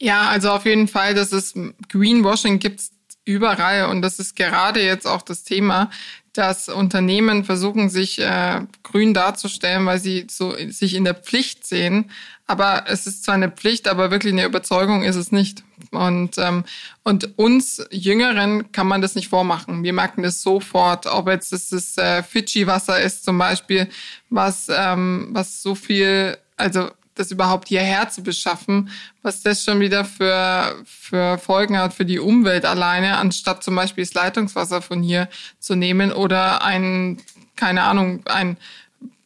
Ja, 0.00 0.28
also 0.28 0.50
auf 0.50 0.64
jeden 0.64 0.86
Fall, 0.86 1.14
dass 1.14 1.32
es 1.32 1.54
Greenwashing 1.88 2.60
gibt 2.60 2.82
überall 3.24 3.86
und 3.86 4.02
das 4.02 4.18
ist 4.18 4.36
gerade 4.36 4.82
jetzt 4.82 5.06
auch 5.06 5.22
das 5.22 5.44
Thema, 5.44 5.90
dass 6.32 6.68
Unternehmen 6.68 7.44
versuchen, 7.44 7.90
sich 7.90 8.18
äh, 8.18 8.62
grün 8.82 9.14
darzustellen, 9.14 9.84
weil 9.86 9.98
sie 9.98 10.26
so 10.30 10.54
sich 10.68 10.94
in 10.94 11.04
der 11.04 11.14
Pflicht 11.14 11.66
sehen. 11.66 12.10
Aber 12.46 12.84
es 12.86 13.06
ist 13.06 13.24
zwar 13.24 13.34
eine 13.34 13.50
Pflicht, 13.50 13.88
aber 13.88 14.10
wirklich 14.10 14.32
eine 14.32 14.44
Überzeugung 14.44 15.02
ist 15.02 15.16
es 15.16 15.32
nicht. 15.32 15.62
Und, 15.90 16.38
ähm, 16.38 16.64
und 17.02 17.38
uns 17.38 17.84
Jüngeren 17.90 18.72
kann 18.72 18.86
man 18.86 19.02
das 19.02 19.14
nicht 19.14 19.28
vormachen. 19.28 19.82
Wir 19.82 19.92
merken 19.92 20.22
das 20.22 20.42
sofort, 20.42 21.06
ob 21.06 21.28
jetzt 21.28 21.52
das, 21.52 21.68
das 21.68 21.96
äh, 21.98 22.22
Fidschi-Wasser 22.22 23.00
ist 23.00 23.24
zum 23.24 23.38
Beispiel, 23.38 23.88
was, 24.30 24.68
ähm, 24.70 25.28
was 25.32 25.62
so 25.62 25.74
viel 25.74 26.36
also 26.56 26.90
das 27.14 27.30
überhaupt 27.30 27.68
hierher 27.68 28.08
zu 28.08 28.22
beschaffen, 28.22 28.90
was 29.22 29.42
das 29.42 29.64
schon 29.64 29.80
wieder 29.80 30.04
für, 30.04 30.82
für 30.84 31.38
Folgen 31.38 31.78
hat 31.78 31.92
für 31.92 32.04
die 32.04 32.18
Umwelt 32.18 32.64
alleine, 32.64 33.18
anstatt 33.18 33.62
zum 33.62 33.74
Beispiel 33.74 34.04
das 34.04 34.14
Leitungswasser 34.14 34.82
von 34.82 35.02
hier 35.02 35.28
zu 35.58 35.74
nehmen 35.74 36.12
oder 36.12 36.64
ein, 36.64 37.20
keine 37.56 37.82
Ahnung, 37.82 38.22
ein 38.26 38.56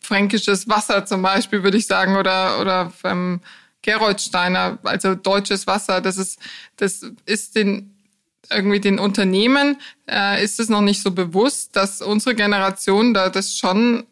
fränkisches 0.01 0.69
Wasser 0.69 1.05
zum 1.07 1.23
Beispiel, 1.23 1.63
würde 1.63 1.79
ich 1.79 1.87
sagen, 1.87 2.17
oder, 2.17 2.61
oder 2.61 2.93
ähm, 3.05 3.41
Geroldsteiner, 3.83 4.79
also 4.83 5.15
deutsches 5.15 5.67
Wasser. 5.67 6.01
Das 6.01 6.17
ist, 6.17 6.39
das 6.77 7.05
ist 7.25 7.57
den 7.57 7.93
irgendwie 8.51 8.81
den 8.81 8.99
Unternehmen 8.99 9.81
äh, 10.09 10.43
ist 10.43 10.61
es 10.61 10.69
noch 10.69 10.81
nicht 10.81 11.03
so 11.03 11.11
bewusst, 11.11 11.75
dass 11.75 12.01
unsere 12.01 12.35
Generation 12.35 13.13
da 13.13 13.29
das 13.29 13.57
schon 13.57 14.07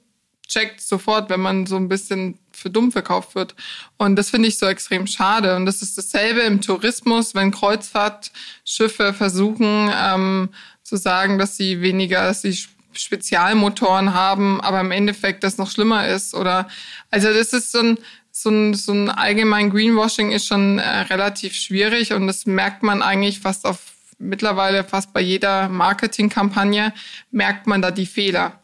checkt 0.49 0.81
sofort, 0.81 1.31
wenn 1.31 1.41
man 1.41 1.67
so 1.67 1.77
ein 1.77 1.89
bisschen 1.89 2.39
für 2.53 2.71
dumm 2.71 2.93
verkauft 2.93 3.35
wird. 3.35 3.55
Und 3.97 4.17
das 4.17 4.31
finde 4.31 4.49
ich 4.49 4.59
so 4.59 4.67
extrem 4.67 5.07
schade. 5.07 5.57
Und 5.57 5.67
das 5.67 5.83
ist 5.83 5.99
dasselbe 5.99 6.41
im 6.41 6.61
Tourismus, 6.61 7.35
wenn 7.35 7.51
Kreuzfahrtschiffe 7.51 9.13
versuchen 9.13 9.91
ähm, 9.93 10.51
zu 10.83 10.97
sagen, 10.97 11.39
dass 11.39 11.57
sie 11.57 11.81
weniger, 11.81 12.23
dass 12.23 12.43
sie 12.43 12.59
Spezialmotoren 12.93 14.15
haben, 14.15 14.61
aber 14.61 14.81
im 14.81 14.93
Endeffekt 14.93 15.43
das 15.43 15.59
noch 15.59 15.71
schlimmer 15.71 16.07
ist. 16.07 16.35
Oder 16.35 16.69
also 17.11 17.33
das 17.33 17.53
ist 17.53 17.73
so 17.73 17.81
ein 17.81 17.99
so 18.37 18.51
ein, 18.51 18.75
so 18.75 18.93
ein 18.93 19.11
allgemein 19.11 19.71
Greenwashing 19.71 20.33
ist 20.33 20.47
schon 20.47 20.81
äh, 20.81 20.89
relativ 21.03 21.55
schwierig 21.55 22.13
und 22.13 22.27
das 22.27 22.47
merkt 22.47 22.83
man 22.83 23.01
eigentlich 23.01 23.39
fast 23.39 23.65
auf 23.65 23.79
mittlerweile 24.19 24.83
fast 24.83 25.13
bei 25.13 25.21
jeder 25.21 25.69
Marketingkampagne 25.69 26.93
merkt 27.31 27.67
man 27.67 27.81
da 27.81 27.91
die 27.91 28.07
Fehler. 28.07 28.61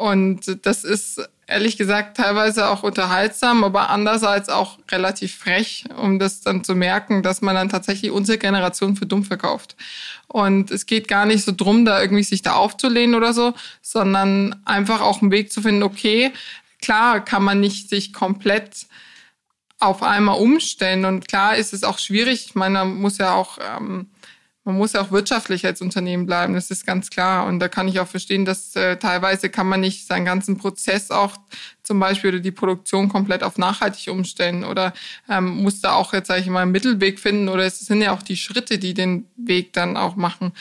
Und 0.00 0.64
das 0.64 0.84
ist 0.84 1.20
ehrlich 1.46 1.76
gesagt 1.76 2.16
teilweise 2.16 2.70
auch 2.70 2.84
unterhaltsam, 2.84 3.64
aber 3.64 3.90
andererseits 3.90 4.48
auch 4.48 4.78
relativ 4.90 5.36
frech, 5.36 5.84
um 5.94 6.18
das 6.18 6.40
dann 6.40 6.64
zu 6.64 6.74
merken, 6.74 7.22
dass 7.22 7.42
man 7.42 7.54
dann 7.54 7.68
tatsächlich 7.68 8.10
unsere 8.10 8.38
Generation 8.38 8.96
für 8.96 9.04
dumm 9.04 9.24
verkauft. 9.24 9.76
Und 10.26 10.70
es 10.70 10.86
geht 10.86 11.06
gar 11.06 11.26
nicht 11.26 11.44
so 11.44 11.52
drum, 11.54 11.84
da 11.84 12.00
irgendwie 12.00 12.22
sich 12.22 12.40
da 12.40 12.54
aufzulehnen 12.54 13.14
oder 13.14 13.34
so, 13.34 13.52
sondern 13.82 14.62
einfach 14.64 15.02
auch 15.02 15.20
einen 15.20 15.32
Weg 15.32 15.52
zu 15.52 15.60
finden, 15.60 15.82
okay, 15.82 16.32
klar 16.80 17.22
kann 17.22 17.44
man 17.44 17.60
nicht 17.60 17.90
sich 17.90 18.14
komplett 18.14 18.86
auf 19.80 20.02
einmal 20.02 20.40
umstellen. 20.40 21.04
Und 21.04 21.28
klar 21.28 21.56
ist 21.56 21.74
es 21.74 21.84
auch 21.84 21.98
schwierig. 21.98 22.46
Ich 22.46 22.54
meine, 22.54 22.78
man 22.78 22.94
muss 22.94 23.18
ja 23.18 23.34
auch 23.34 23.58
ähm, 23.76 24.08
man 24.64 24.76
muss 24.76 24.92
ja 24.92 25.00
auch 25.00 25.10
wirtschaftlich 25.10 25.64
als 25.64 25.80
Unternehmen 25.80 26.26
bleiben, 26.26 26.52
das 26.52 26.70
ist 26.70 26.86
ganz 26.86 27.08
klar. 27.08 27.46
Und 27.46 27.60
da 27.60 27.68
kann 27.68 27.88
ich 27.88 27.98
auch 27.98 28.06
verstehen, 28.06 28.44
dass 28.44 28.76
äh, 28.76 28.96
teilweise 28.96 29.48
kann 29.48 29.66
man 29.66 29.80
nicht 29.80 30.06
seinen 30.06 30.26
ganzen 30.26 30.58
Prozess 30.58 31.10
auch 31.10 31.38
zum 31.82 31.98
Beispiel 31.98 32.30
oder 32.30 32.40
die 32.40 32.52
Produktion 32.52 33.08
komplett 33.08 33.42
auf 33.42 33.56
nachhaltig 33.56 34.12
umstellen 34.12 34.62
oder 34.62 34.92
ähm, 35.28 35.62
muss 35.62 35.80
da 35.80 35.94
auch 35.94 36.12
jetzt, 36.12 36.28
sage 36.28 36.42
ich 36.42 36.46
mal, 36.46 36.62
einen 36.62 36.72
Mittelweg 36.72 37.18
finden 37.18 37.48
oder 37.48 37.64
es 37.64 37.80
sind 37.80 38.02
ja 38.02 38.12
auch 38.12 38.22
die 38.22 38.36
Schritte, 38.36 38.78
die 38.78 38.92
den 38.92 39.26
Weg 39.36 39.72
dann 39.72 39.96
auch 39.96 40.14
machen. 40.14 40.52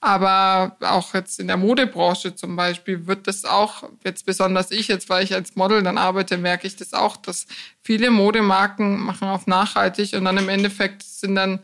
Aber 0.00 0.76
auch 0.80 1.14
jetzt 1.14 1.38
in 1.38 1.46
der 1.46 1.58
Modebranche 1.58 2.34
zum 2.34 2.56
Beispiel 2.56 3.06
wird 3.06 3.26
das 3.26 3.44
auch, 3.44 3.84
jetzt 4.02 4.26
besonders 4.26 4.70
ich 4.70 4.88
jetzt, 4.88 5.08
weil 5.10 5.22
ich 5.22 5.34
als 5.34 5.54
Model 5.54 5.82
dann 5.82 5.98
arbeite, 5.98 6.38
merke 6.38 6.66
ich 6.66 6.74
das 6.74 6.94
auch, 6.94 7.16
dass 7.16 7.46
viele 7.82 8.10
Modemarken 8.10 8.98
machen 8.98 9.28
auf 9.28 9.46
nachhaltig 9.46 10.14
und 10.14 10.24
dann 10.24 10.38
im 10.38 10.48
Endeffekt 10.48 11.02
sind 11.02 11.36
dann 11.36 11.60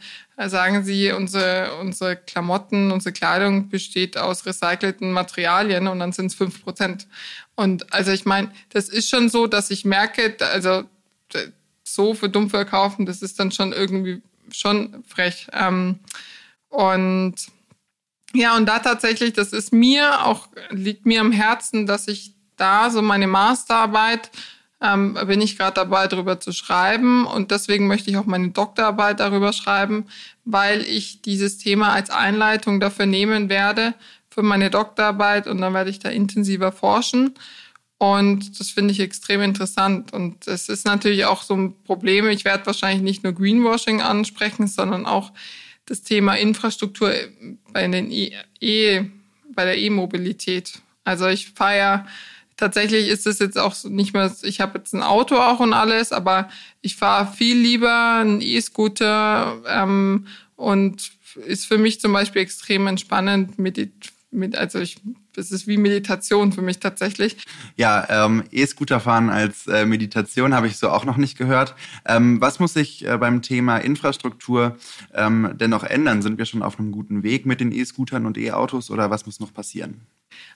sagen 0.46 0.84
sie, 0.84 1.10
unsere, 1.10 1.76
unsere 1.80 2.16
Klamotten, 2.16 2.92
unsere 2.92 3.12
Kleidung 3.12 3.68
besteht 3.68 4.16
aus 4.16 4.46
recycelten 4.46 5.10
Materialien 5.10 5.88
und 5.88 5.98
dann 5.98 6.12
sind 6.12 6.26
es 6.26 6.34
fünf 6.34 6.62
Prozent. 6.62 7.08
Und 7.56 7.92
also 7.92 8.12
ich 8.12 8.24
meine, 8.24 8.52
das 8.70 8.88
ist 8.88 9.08
schon 9.10 9.28
so, 9.28 9.48
dass 9.48 9.70
ich 9.70 9.84
merke, 9.84 10.36
also 10.52 10.84
so 11.82 12.14
für 12.14 12.28
dumm 12.28 12.50
verkaufen, 12.50 13.04
das 13.04 13.22
ist 13.22 13.40
dann 13.40 13.50
schon 13.50 13.72
irgendwie 13.72 14.22
schon 14.52 15.02
frech. 15.04 15.48
Ähm, 15.52 15.98
und 16.68 17.34
ja, 18.34 18.56
und 18.56 18.66
da 18.66 18.78
tatsächlich, 18.78 19.32
das 19.32 19.52
ist 19.52 19.72
mir 19.72 20.24
auch, 20.24 20.48
liegt 20.70 21.06
mir 21.06 21.20
am 21.20 21.32
Herzen, 21.32 21.86
dass 21.86 22.06
ich 22.08 22.34
da 22.56 22.90
so 22.90 23.02
meine 23.02 23.26
Masterarbeit 23.26 24.30
ähm, 24.80 25.18
bin 25.26 25.40
ich 25.40 25.58
gerade 25.58 25.74
dabei, 25.74 26.06
darüber 26.06 26.40
zu 26.40 26.52
schreiben. 26.52 27.26
Und 27.26 27.50
deswegen 27.50 27.86
möchte 27.86 28.10
ich 28.10 28.16
auch 28.16 28.26
meine 28.26 28.50
Doktorarbeit 28.50 29.20
darüber 29.20 29.52
schreiben, 29.52 30.06
weil 30.44 30.82
ich 30.82 31.22
dieses 31.22 31.58
Thema 31.58 31.92
als 31.92 32.10
Einleitung 32.10 32.80
dafür 32.80 33.06
nehmen 33.06 33.48
werde, 33.48 33.94
für 34.30 34.42
meine 34.42 34.70
Doktorarbeit 34.70 35.48
und 35.48 35.60
dann 35.60 35.74
werde 35.74 35.90
ich 35.90 35.98
da 35.98 36.10
intensiver 36.10 36.70
forschen. 36.70 37.34
Und 37.98 38.60
das 38.60 38.70
finde 38.70 38.92
ich 38.92 39.00
extrem 39.00 39.42
interessant. 39.42 40.12
Und 40.12 40.46
es 40.46 40.68
ist 40.68 40.86
natürlich 40.86 41.24
auch 41.24 41.42
so 41.42 41.54
ein 41.54 41.74
Problem. 41.82 42.28
Ich 42.28 42.44
werde 42.44 42.64
wahrscheinlich 42.66 43.02
nicht 43.02 43.24
nur 43.24 43.32
Greenwashing 43.32 44.00
ansprechen, 44.00 44.68
sondern 44.68 45.06
auch 45.06 45.32
das 45.86 46.02
Thema 46.02 46.34
Infrastruktur 46.34 47.12
bei 47.72 47.88
den 47.88 48.12
e, 48.12 48.32
e 48.60 49.02
bei 49.52 49.64
der 49.64 49.78
E-Mobilität. 49.78 50.80
Also 51.02 51.26
ich 51.26 51.50
fahre 51.50 51.78
ja 51.78 52.06
tatsächlich 52.58 53.08
ist 53.08 53.26
es 53.26 53.38
jetzt 53.38 53.56
auch 53.56 53.74
nicht 53.84 54.12
mehr, 54.12 54.30
ich 54.42 54.60
habe 54.60 54.78
jetzt 54.78 54.92
ein 54.92 55.02
Auto 55.02 55.36
auch 55.36 55.60
und 55.60 55.72
alles, 55.72 56.12
aber 56.12 56.50
ich 56.82 56.96
fahre 56.96 57.32
viel 57.32 57.56
lieber 57.56 58.16
einen 58.20 58.42
E-Scooter 58.42 59.62
ähm, 59.66 60.26
und 60.56 61.10
ist 61.46 61.66
für 61.66 61.78
mich 61.78 62.00
zum 62.00 62.12
Beispiel 62.12 62.42
extrem 62.42 62.86
entspannend, 62.86 63.58
mit 63.58 63.78
mit, 63.78 63.92
also 64.54 64.78
ich, 64.78 64.96
es 65.36 65.50
ist 65.50 65.66
wie 65.66 65.78
Meditation 65.78 66.52
für 66.52 66.60
mich 66.60 66.78
tatsächlich. 66.80 67.36
Ja, 67.76 68.06
ähm, 68.26 68.44
E-Scooter 68.50 69.00
fahren 69.00 69.30
als 69.30 69.66
äh, 69.66 69.86
Meditation 69.86 70.54
habe 70.54 70.66
ich 70.66 70.76
so 70.76 70.90
auch 70.90 71.04
noch 71.04 71.16
nicht 71.16 71.38
gehört. 71.38 71.74
Ähm, 72.04 72.40
was 72.40 72.60
muss 72.60 72.74
sich 72.74 73.06
äh, 73.06 73.16
beim 73.16 73.40
Thema 73.40 73.78
Infrastruktur 73.78 74.76
ähm, 75.14 75.54
denn 75.54 75.70
noch 75.70 75.84
ändern? 75.84 76.20
Sind 76.22 76.38
wir 76.38 76.44
schon 76.44 76.62
auf 76.62 76.78
einem 76.78 76.92
guten 76.92 77.22
Weg 77.22 77.46
mit 77.46 77.60
den 77.60 77.72
E-Scootern 77.72 78.26
und 78.26 78.36
E-Autos 78.36 78.90
oder 78.90 79.10
was 79.10 79.24
muss 79.24 79.40
noch 79.40 79.54
passieren? 79.54 80.02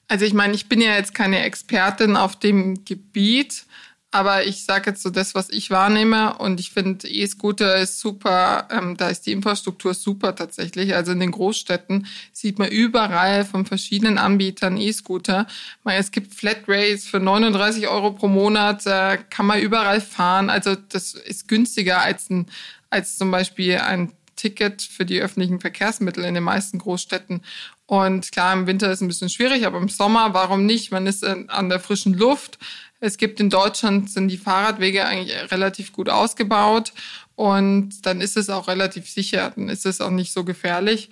Also 0.09 0.27
ich 0.27 0.35
meine, 0.35 0.55
ich 0.55 0.69
bin 0.69 0.81
ja 0.81 0.95
jetzt 0.95 1.15
keine 1.15 1.41
Expertin 1.43 2.17
auf 2.17 2.39
dem 2.39 2.85
Gebiet, 2.85 3.65
aber 4.13 4.47
ich 4.47 4.65
sage 4.65 4.91
jetzt 4.91 5.03
so 5.03 5.09
das, 5.09 5.35
was 5.35 5.49
ich 5.49 5.71
wahrnehme. 5.71 6.37
Und 6.37 6.61
ich 6.61 6.71
finde, 6.71 7.09
E-Scooter 7.09 7.77
ist 7.77 7.99
super. 7.99 8.69
Ähm, 8.71 8.95
da 8.97 9.09
ist 9.09 9.25
die 9.25 9.33
Infrastruktur 9.33 9.95
super 9.95 10.37
tatsächlich. 10.37 10.95
Also 10.95 11.13
in 11.13 11.21
den 11.21 11.31
Großstädten 11.31 12.07
sieht 12.31 12.59
man 12.59 12.69
überall 12.69 13.47
von 13.47 13.65
verschiedenen 13.65 14.19
Anbietern 14.19 14.77
E-Scooter. 14.77 15.47
Es 15.85 16.11
gibt 16.11 16.35
Flatrates 16.35 17.07
für 17.07 17.21
39 17.21 17.89
Euro 17.89 18.13
pro 18.13 18.29
Monat. 18.29 18.87
Äh, 18.87 19.19
kann 19.31 19.47
man 19.47 19.61
überall 19.61 20.03
fahren. 20.03 20.51
Also 20.51 20.77
das 20.77 21.15
ist 21.15 21.49
günstiger 21.49 22.03
als, 22.03 22.29
ein, 22.29 22.47
als 22.91 23.17
zum 23.17 23.31
Beispiel 23.31 23.79
ein 23.79 24.13
Ticket 24.37 24.83
für 24.83 25.07
die 25.07 25.23
öffentlichen 25.23 25.59
Verkehrsmittel 25.59 26.25
in 26.25 26.35
den 26.35 26.45
meisten 26.45 26.79
Großstädten. 26.79 27.43
Und 27.87 28.31
klar, 28.31 28.53
im 28.53 28.67
Winter 28.67 28.89
ist 28.89 28.99
es 28.99 29.03
ein 29.03 29.09
bisschen 29.09 29.29
schwierig, 29.31 29.65
aber 29.67 29.79
im 29.79 29.89
Sommer, 29.89 30.35
warum 30.35 30.67
nicht? 30.67 30.91
Man 30.91 31.07
ist 31.07 31.25
an 31.25 31.69
der 31.69 31.81
frischen 31.81 32.13
Luft. 32.13 32.59
Es 33.05 33.17
gibt 33.17 33.41
in 33.41 33.51
Deutschland, 33.51 34.09
sind 34.11 34.29
die 34.29 34.39
Fahrradwege 34.39 35.05
eigentlich 35.05 35.51
relativ 35.51 35.93
gut 35.93 36.09
ausgebaut 36.09 36.93
und 37.35 38.07
dann 38.07 38.21
ist 38.21 38.37
es 38.37 38.49
auch 38.49 38.69
relativ 38.69 39.11
sicher, 39.11 39.53
dann 39.57 39.69
ist 39.69 39.87
es 39.87 40.01
auch 40.01 40.11
nicht 40.11 40.33
so 40.33 40.45
gefährlich. 40.45 41.11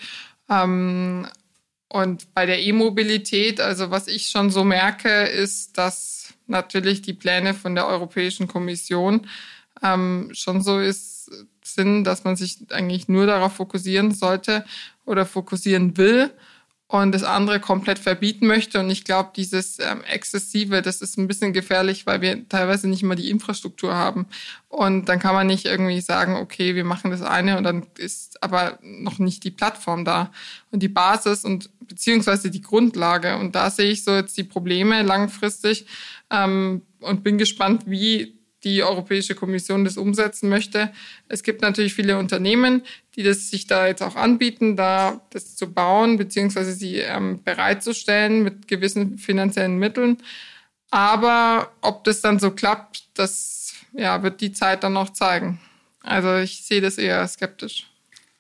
Ähm, 0.49 1.27
und 1.89 2.33
bei 2.33 2.47
der 2.47 2.63
E-Mobilität, 2.63 3.61
also 3.61 3.91
was 3.91 4.07
ich 4.07 4.29
schon 4.29 4.51
so 4.51 4.63
merke, 4.63 5.25
ist, 5.25 5.79
dass 5.79 6.33
natürlich 6.47 7.03
die 7.03 7.13
Pläne 7.13 7.55
von 7.55 7.75
der 7.75 7.89
Europäischen 7.89 8.47
Kommission 8.47 9.27
ähm, 9.83 10.31
schon 10.33 10.63
so 10.63 10.79
ist, 10.79 11.29
sind, 11.65 12.05
dass 12.05 12.23
man 12.23 12.37
sich 12.37 12.59
eigentlich 12.71 13.09
nur 13.09 13.27
darauf 13.27 13.55
fokussieren 13.55 14.13
sollte 14.13 14.65
oder 15.07 15.27
fokussieren 15.27 15.97
will 15.97 16.31
und 16.91 17.13
das 17.13 17.23
andere 17.23 17.61
komplett 17.61 18.01
verbieten 18.01 18.49
möchte. 18.49 18.81
Und 18.81 18.91
ich 18.91 19.05
glaube, 19.05 19.31
dieses 19.37 19.79
ähm, 19.79 20.03
Exzessive, 20.03 20.83
das 20.83 21.01
ist 21.01 21.19
ein 21.19 21.29
bisschen 21.29 21.53
gefährlich, 21.53 22.05
weil 22.05 22.21
wir 22.21 22.49
teilweise 22.49 22.89
nicht 22.89 23.05
mal 23.05 23.15
die 23.15 23.31
Infrastruktur 23.31 23.95
haben. 23.95 24.27
Und 24.69 25.09
dann 25.09 25.21
kann 25.21 25.37
man 25.37 25.47
nicht 25.47 25.67
irgendwie 25.67 26.01
sagen, 26.01 26.35
okay, 26.35 26.75
wir 26.75 26.83
machen 26.83 27.13
das 27.13 27.23
eine 27.23 27.57
und 27.59 27.63
dann 27.63 27.87
ist 27.97 28.43
aber 28.43 28.81
noch 28.83 29.21
nicht 29.21 29.45
die 29.45 29.53
Plattform 29.53 30.05
da 30.05 30.33
und 30.73 30.83
die 30.83 30.89
Basis 30.89 31.45
und 31.45 31.71
beziehungsweise 31.79 32.51
die 32.51 32.61
Grundlage. 32.61 33.37
Und 33.37 33.55
da 33.55 33.71
sehe 33.71 33.93
ich 33.93 34.03
so 34.03 34.13
jetzt 34.13 34.37
die 34.37 34.45
Probleme 34.45 35.03
langfristig 35.03 35.87
ähm, 36.29 36.83
und 36.99 37.23
bin 37.23 37.39
gespannt, 37.39 37.85
wie 37.87 38.40
die 38.65 38.83
Europäische 38.83 39.35
Kommission 39.35 39.85
das 39.85 39.97
umsetzen 39.97 40.49
möchte. 40.49 40.93
Es 41.29 41.43
gibt 41.43 41.63
natürlich 41.63 41.95
viele 41.95 42.19
Unternehmen, 42.19 42.83
die 43.17 43.23
das 43.23 43.51
sich 43.51 43.67
da 43.67 43.87
jetzt 43.87 44.03
auch 44.03 44.17
anbieten, 44.17 44.77
da 44.77 45.21
das 45.31 45.57
zu 45.57 45.73
bauen 45.73 46.17
beziehungsweise 46.17 46.73
sie 46.73 46.97
ähm, 46.97 47.43
bereitzustellen 47.43 48.43
mit 48.43 48.69
gewissen 48.69 49.19
finanziellen 49.19 49.79
Mitteln. 49.79 50.19
Aber 50.91 51.71
ob 51.81 52.05
das 52.05 52.21
dann 52.21 52.39
so 52.39 52.51
klappt, 52.51 53.05
das 53.15 53.75
ja, 53.93 54.23
wird 54.23 54.41
die 54.41 54.53
Zeit 54.53 54.83
dann 54.85 54.93
noch 54.93 55.11
zeigen. 55.11 55.61
Also 56.03 56.37
ich 56.37 56.65
sehe 56.65 56.81
das 56.81 56.99
eher 56.99 57.27
skeptisch. 57.29 57.87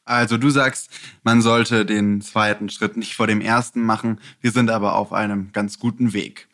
Also 0.04 0.38
du 0.38 0.50
sagst, 0.50 0.90
man 1.22 1.40
sollte 1.40 1.86
den 1.86 2.20
zweiten 2.20 2.68
Schritt 2.68 2.96
nicht 2.96 3.14
vor 3.14 3.26
dem 3.26 3.40
ersten 3.40 3.82
machen. 3.82 4.18
Wir 4.40 4.50
sind 4.50 4.70
aber 4.70 4.96
auf 4.96 5.12
einem 5.12 5.52
ganz 5.52 5.78
guten 5.78 6.12
Weg. 6.12 6.48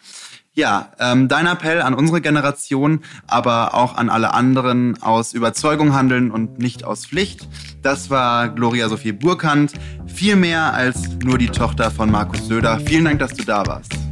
Ja, 0.56 0.88
ähm, 0.98 1.28
dein 1.28 1.46
Appell 1.46 1.82
an 1.82 1.92
unsere 1.92 2.22
Generation, 2.22 3.00
aber 3.26 3.74
auch 3.74 3.94
an 3.94 4.08
alle 4.08 4.32
anderen 4.32 5.00
aus 5.02 5.34
Überzeugung 5.34 5.94
handeln 5.94 6.30
und 6.30 6.58
nicht 6.58 6.82
aus 6.82 7.04
Pflicht. 7.04 7.46
Das 7.82 8.08
war 8.08 8.48
Gloria 8.48 8.88
Sophie 8.88 9.12
Burkhardt. 9.12 9.72
Viel 10.06 10.34
mehr 10.34 10.72
als 10.72 11.10
nur 11.22 11.36
die 11.36 11.50
Tochter 11.50 11.90
von 11.90 12.10
Markus 12.10 12.46
Söder. 12.46 12.80
Vielen 12.80 13.04
Dank, 13.04 13.18
dass 13.18 13.34
du 13.34 13.44
da 13.44 13.66
warst. 13.66 14.05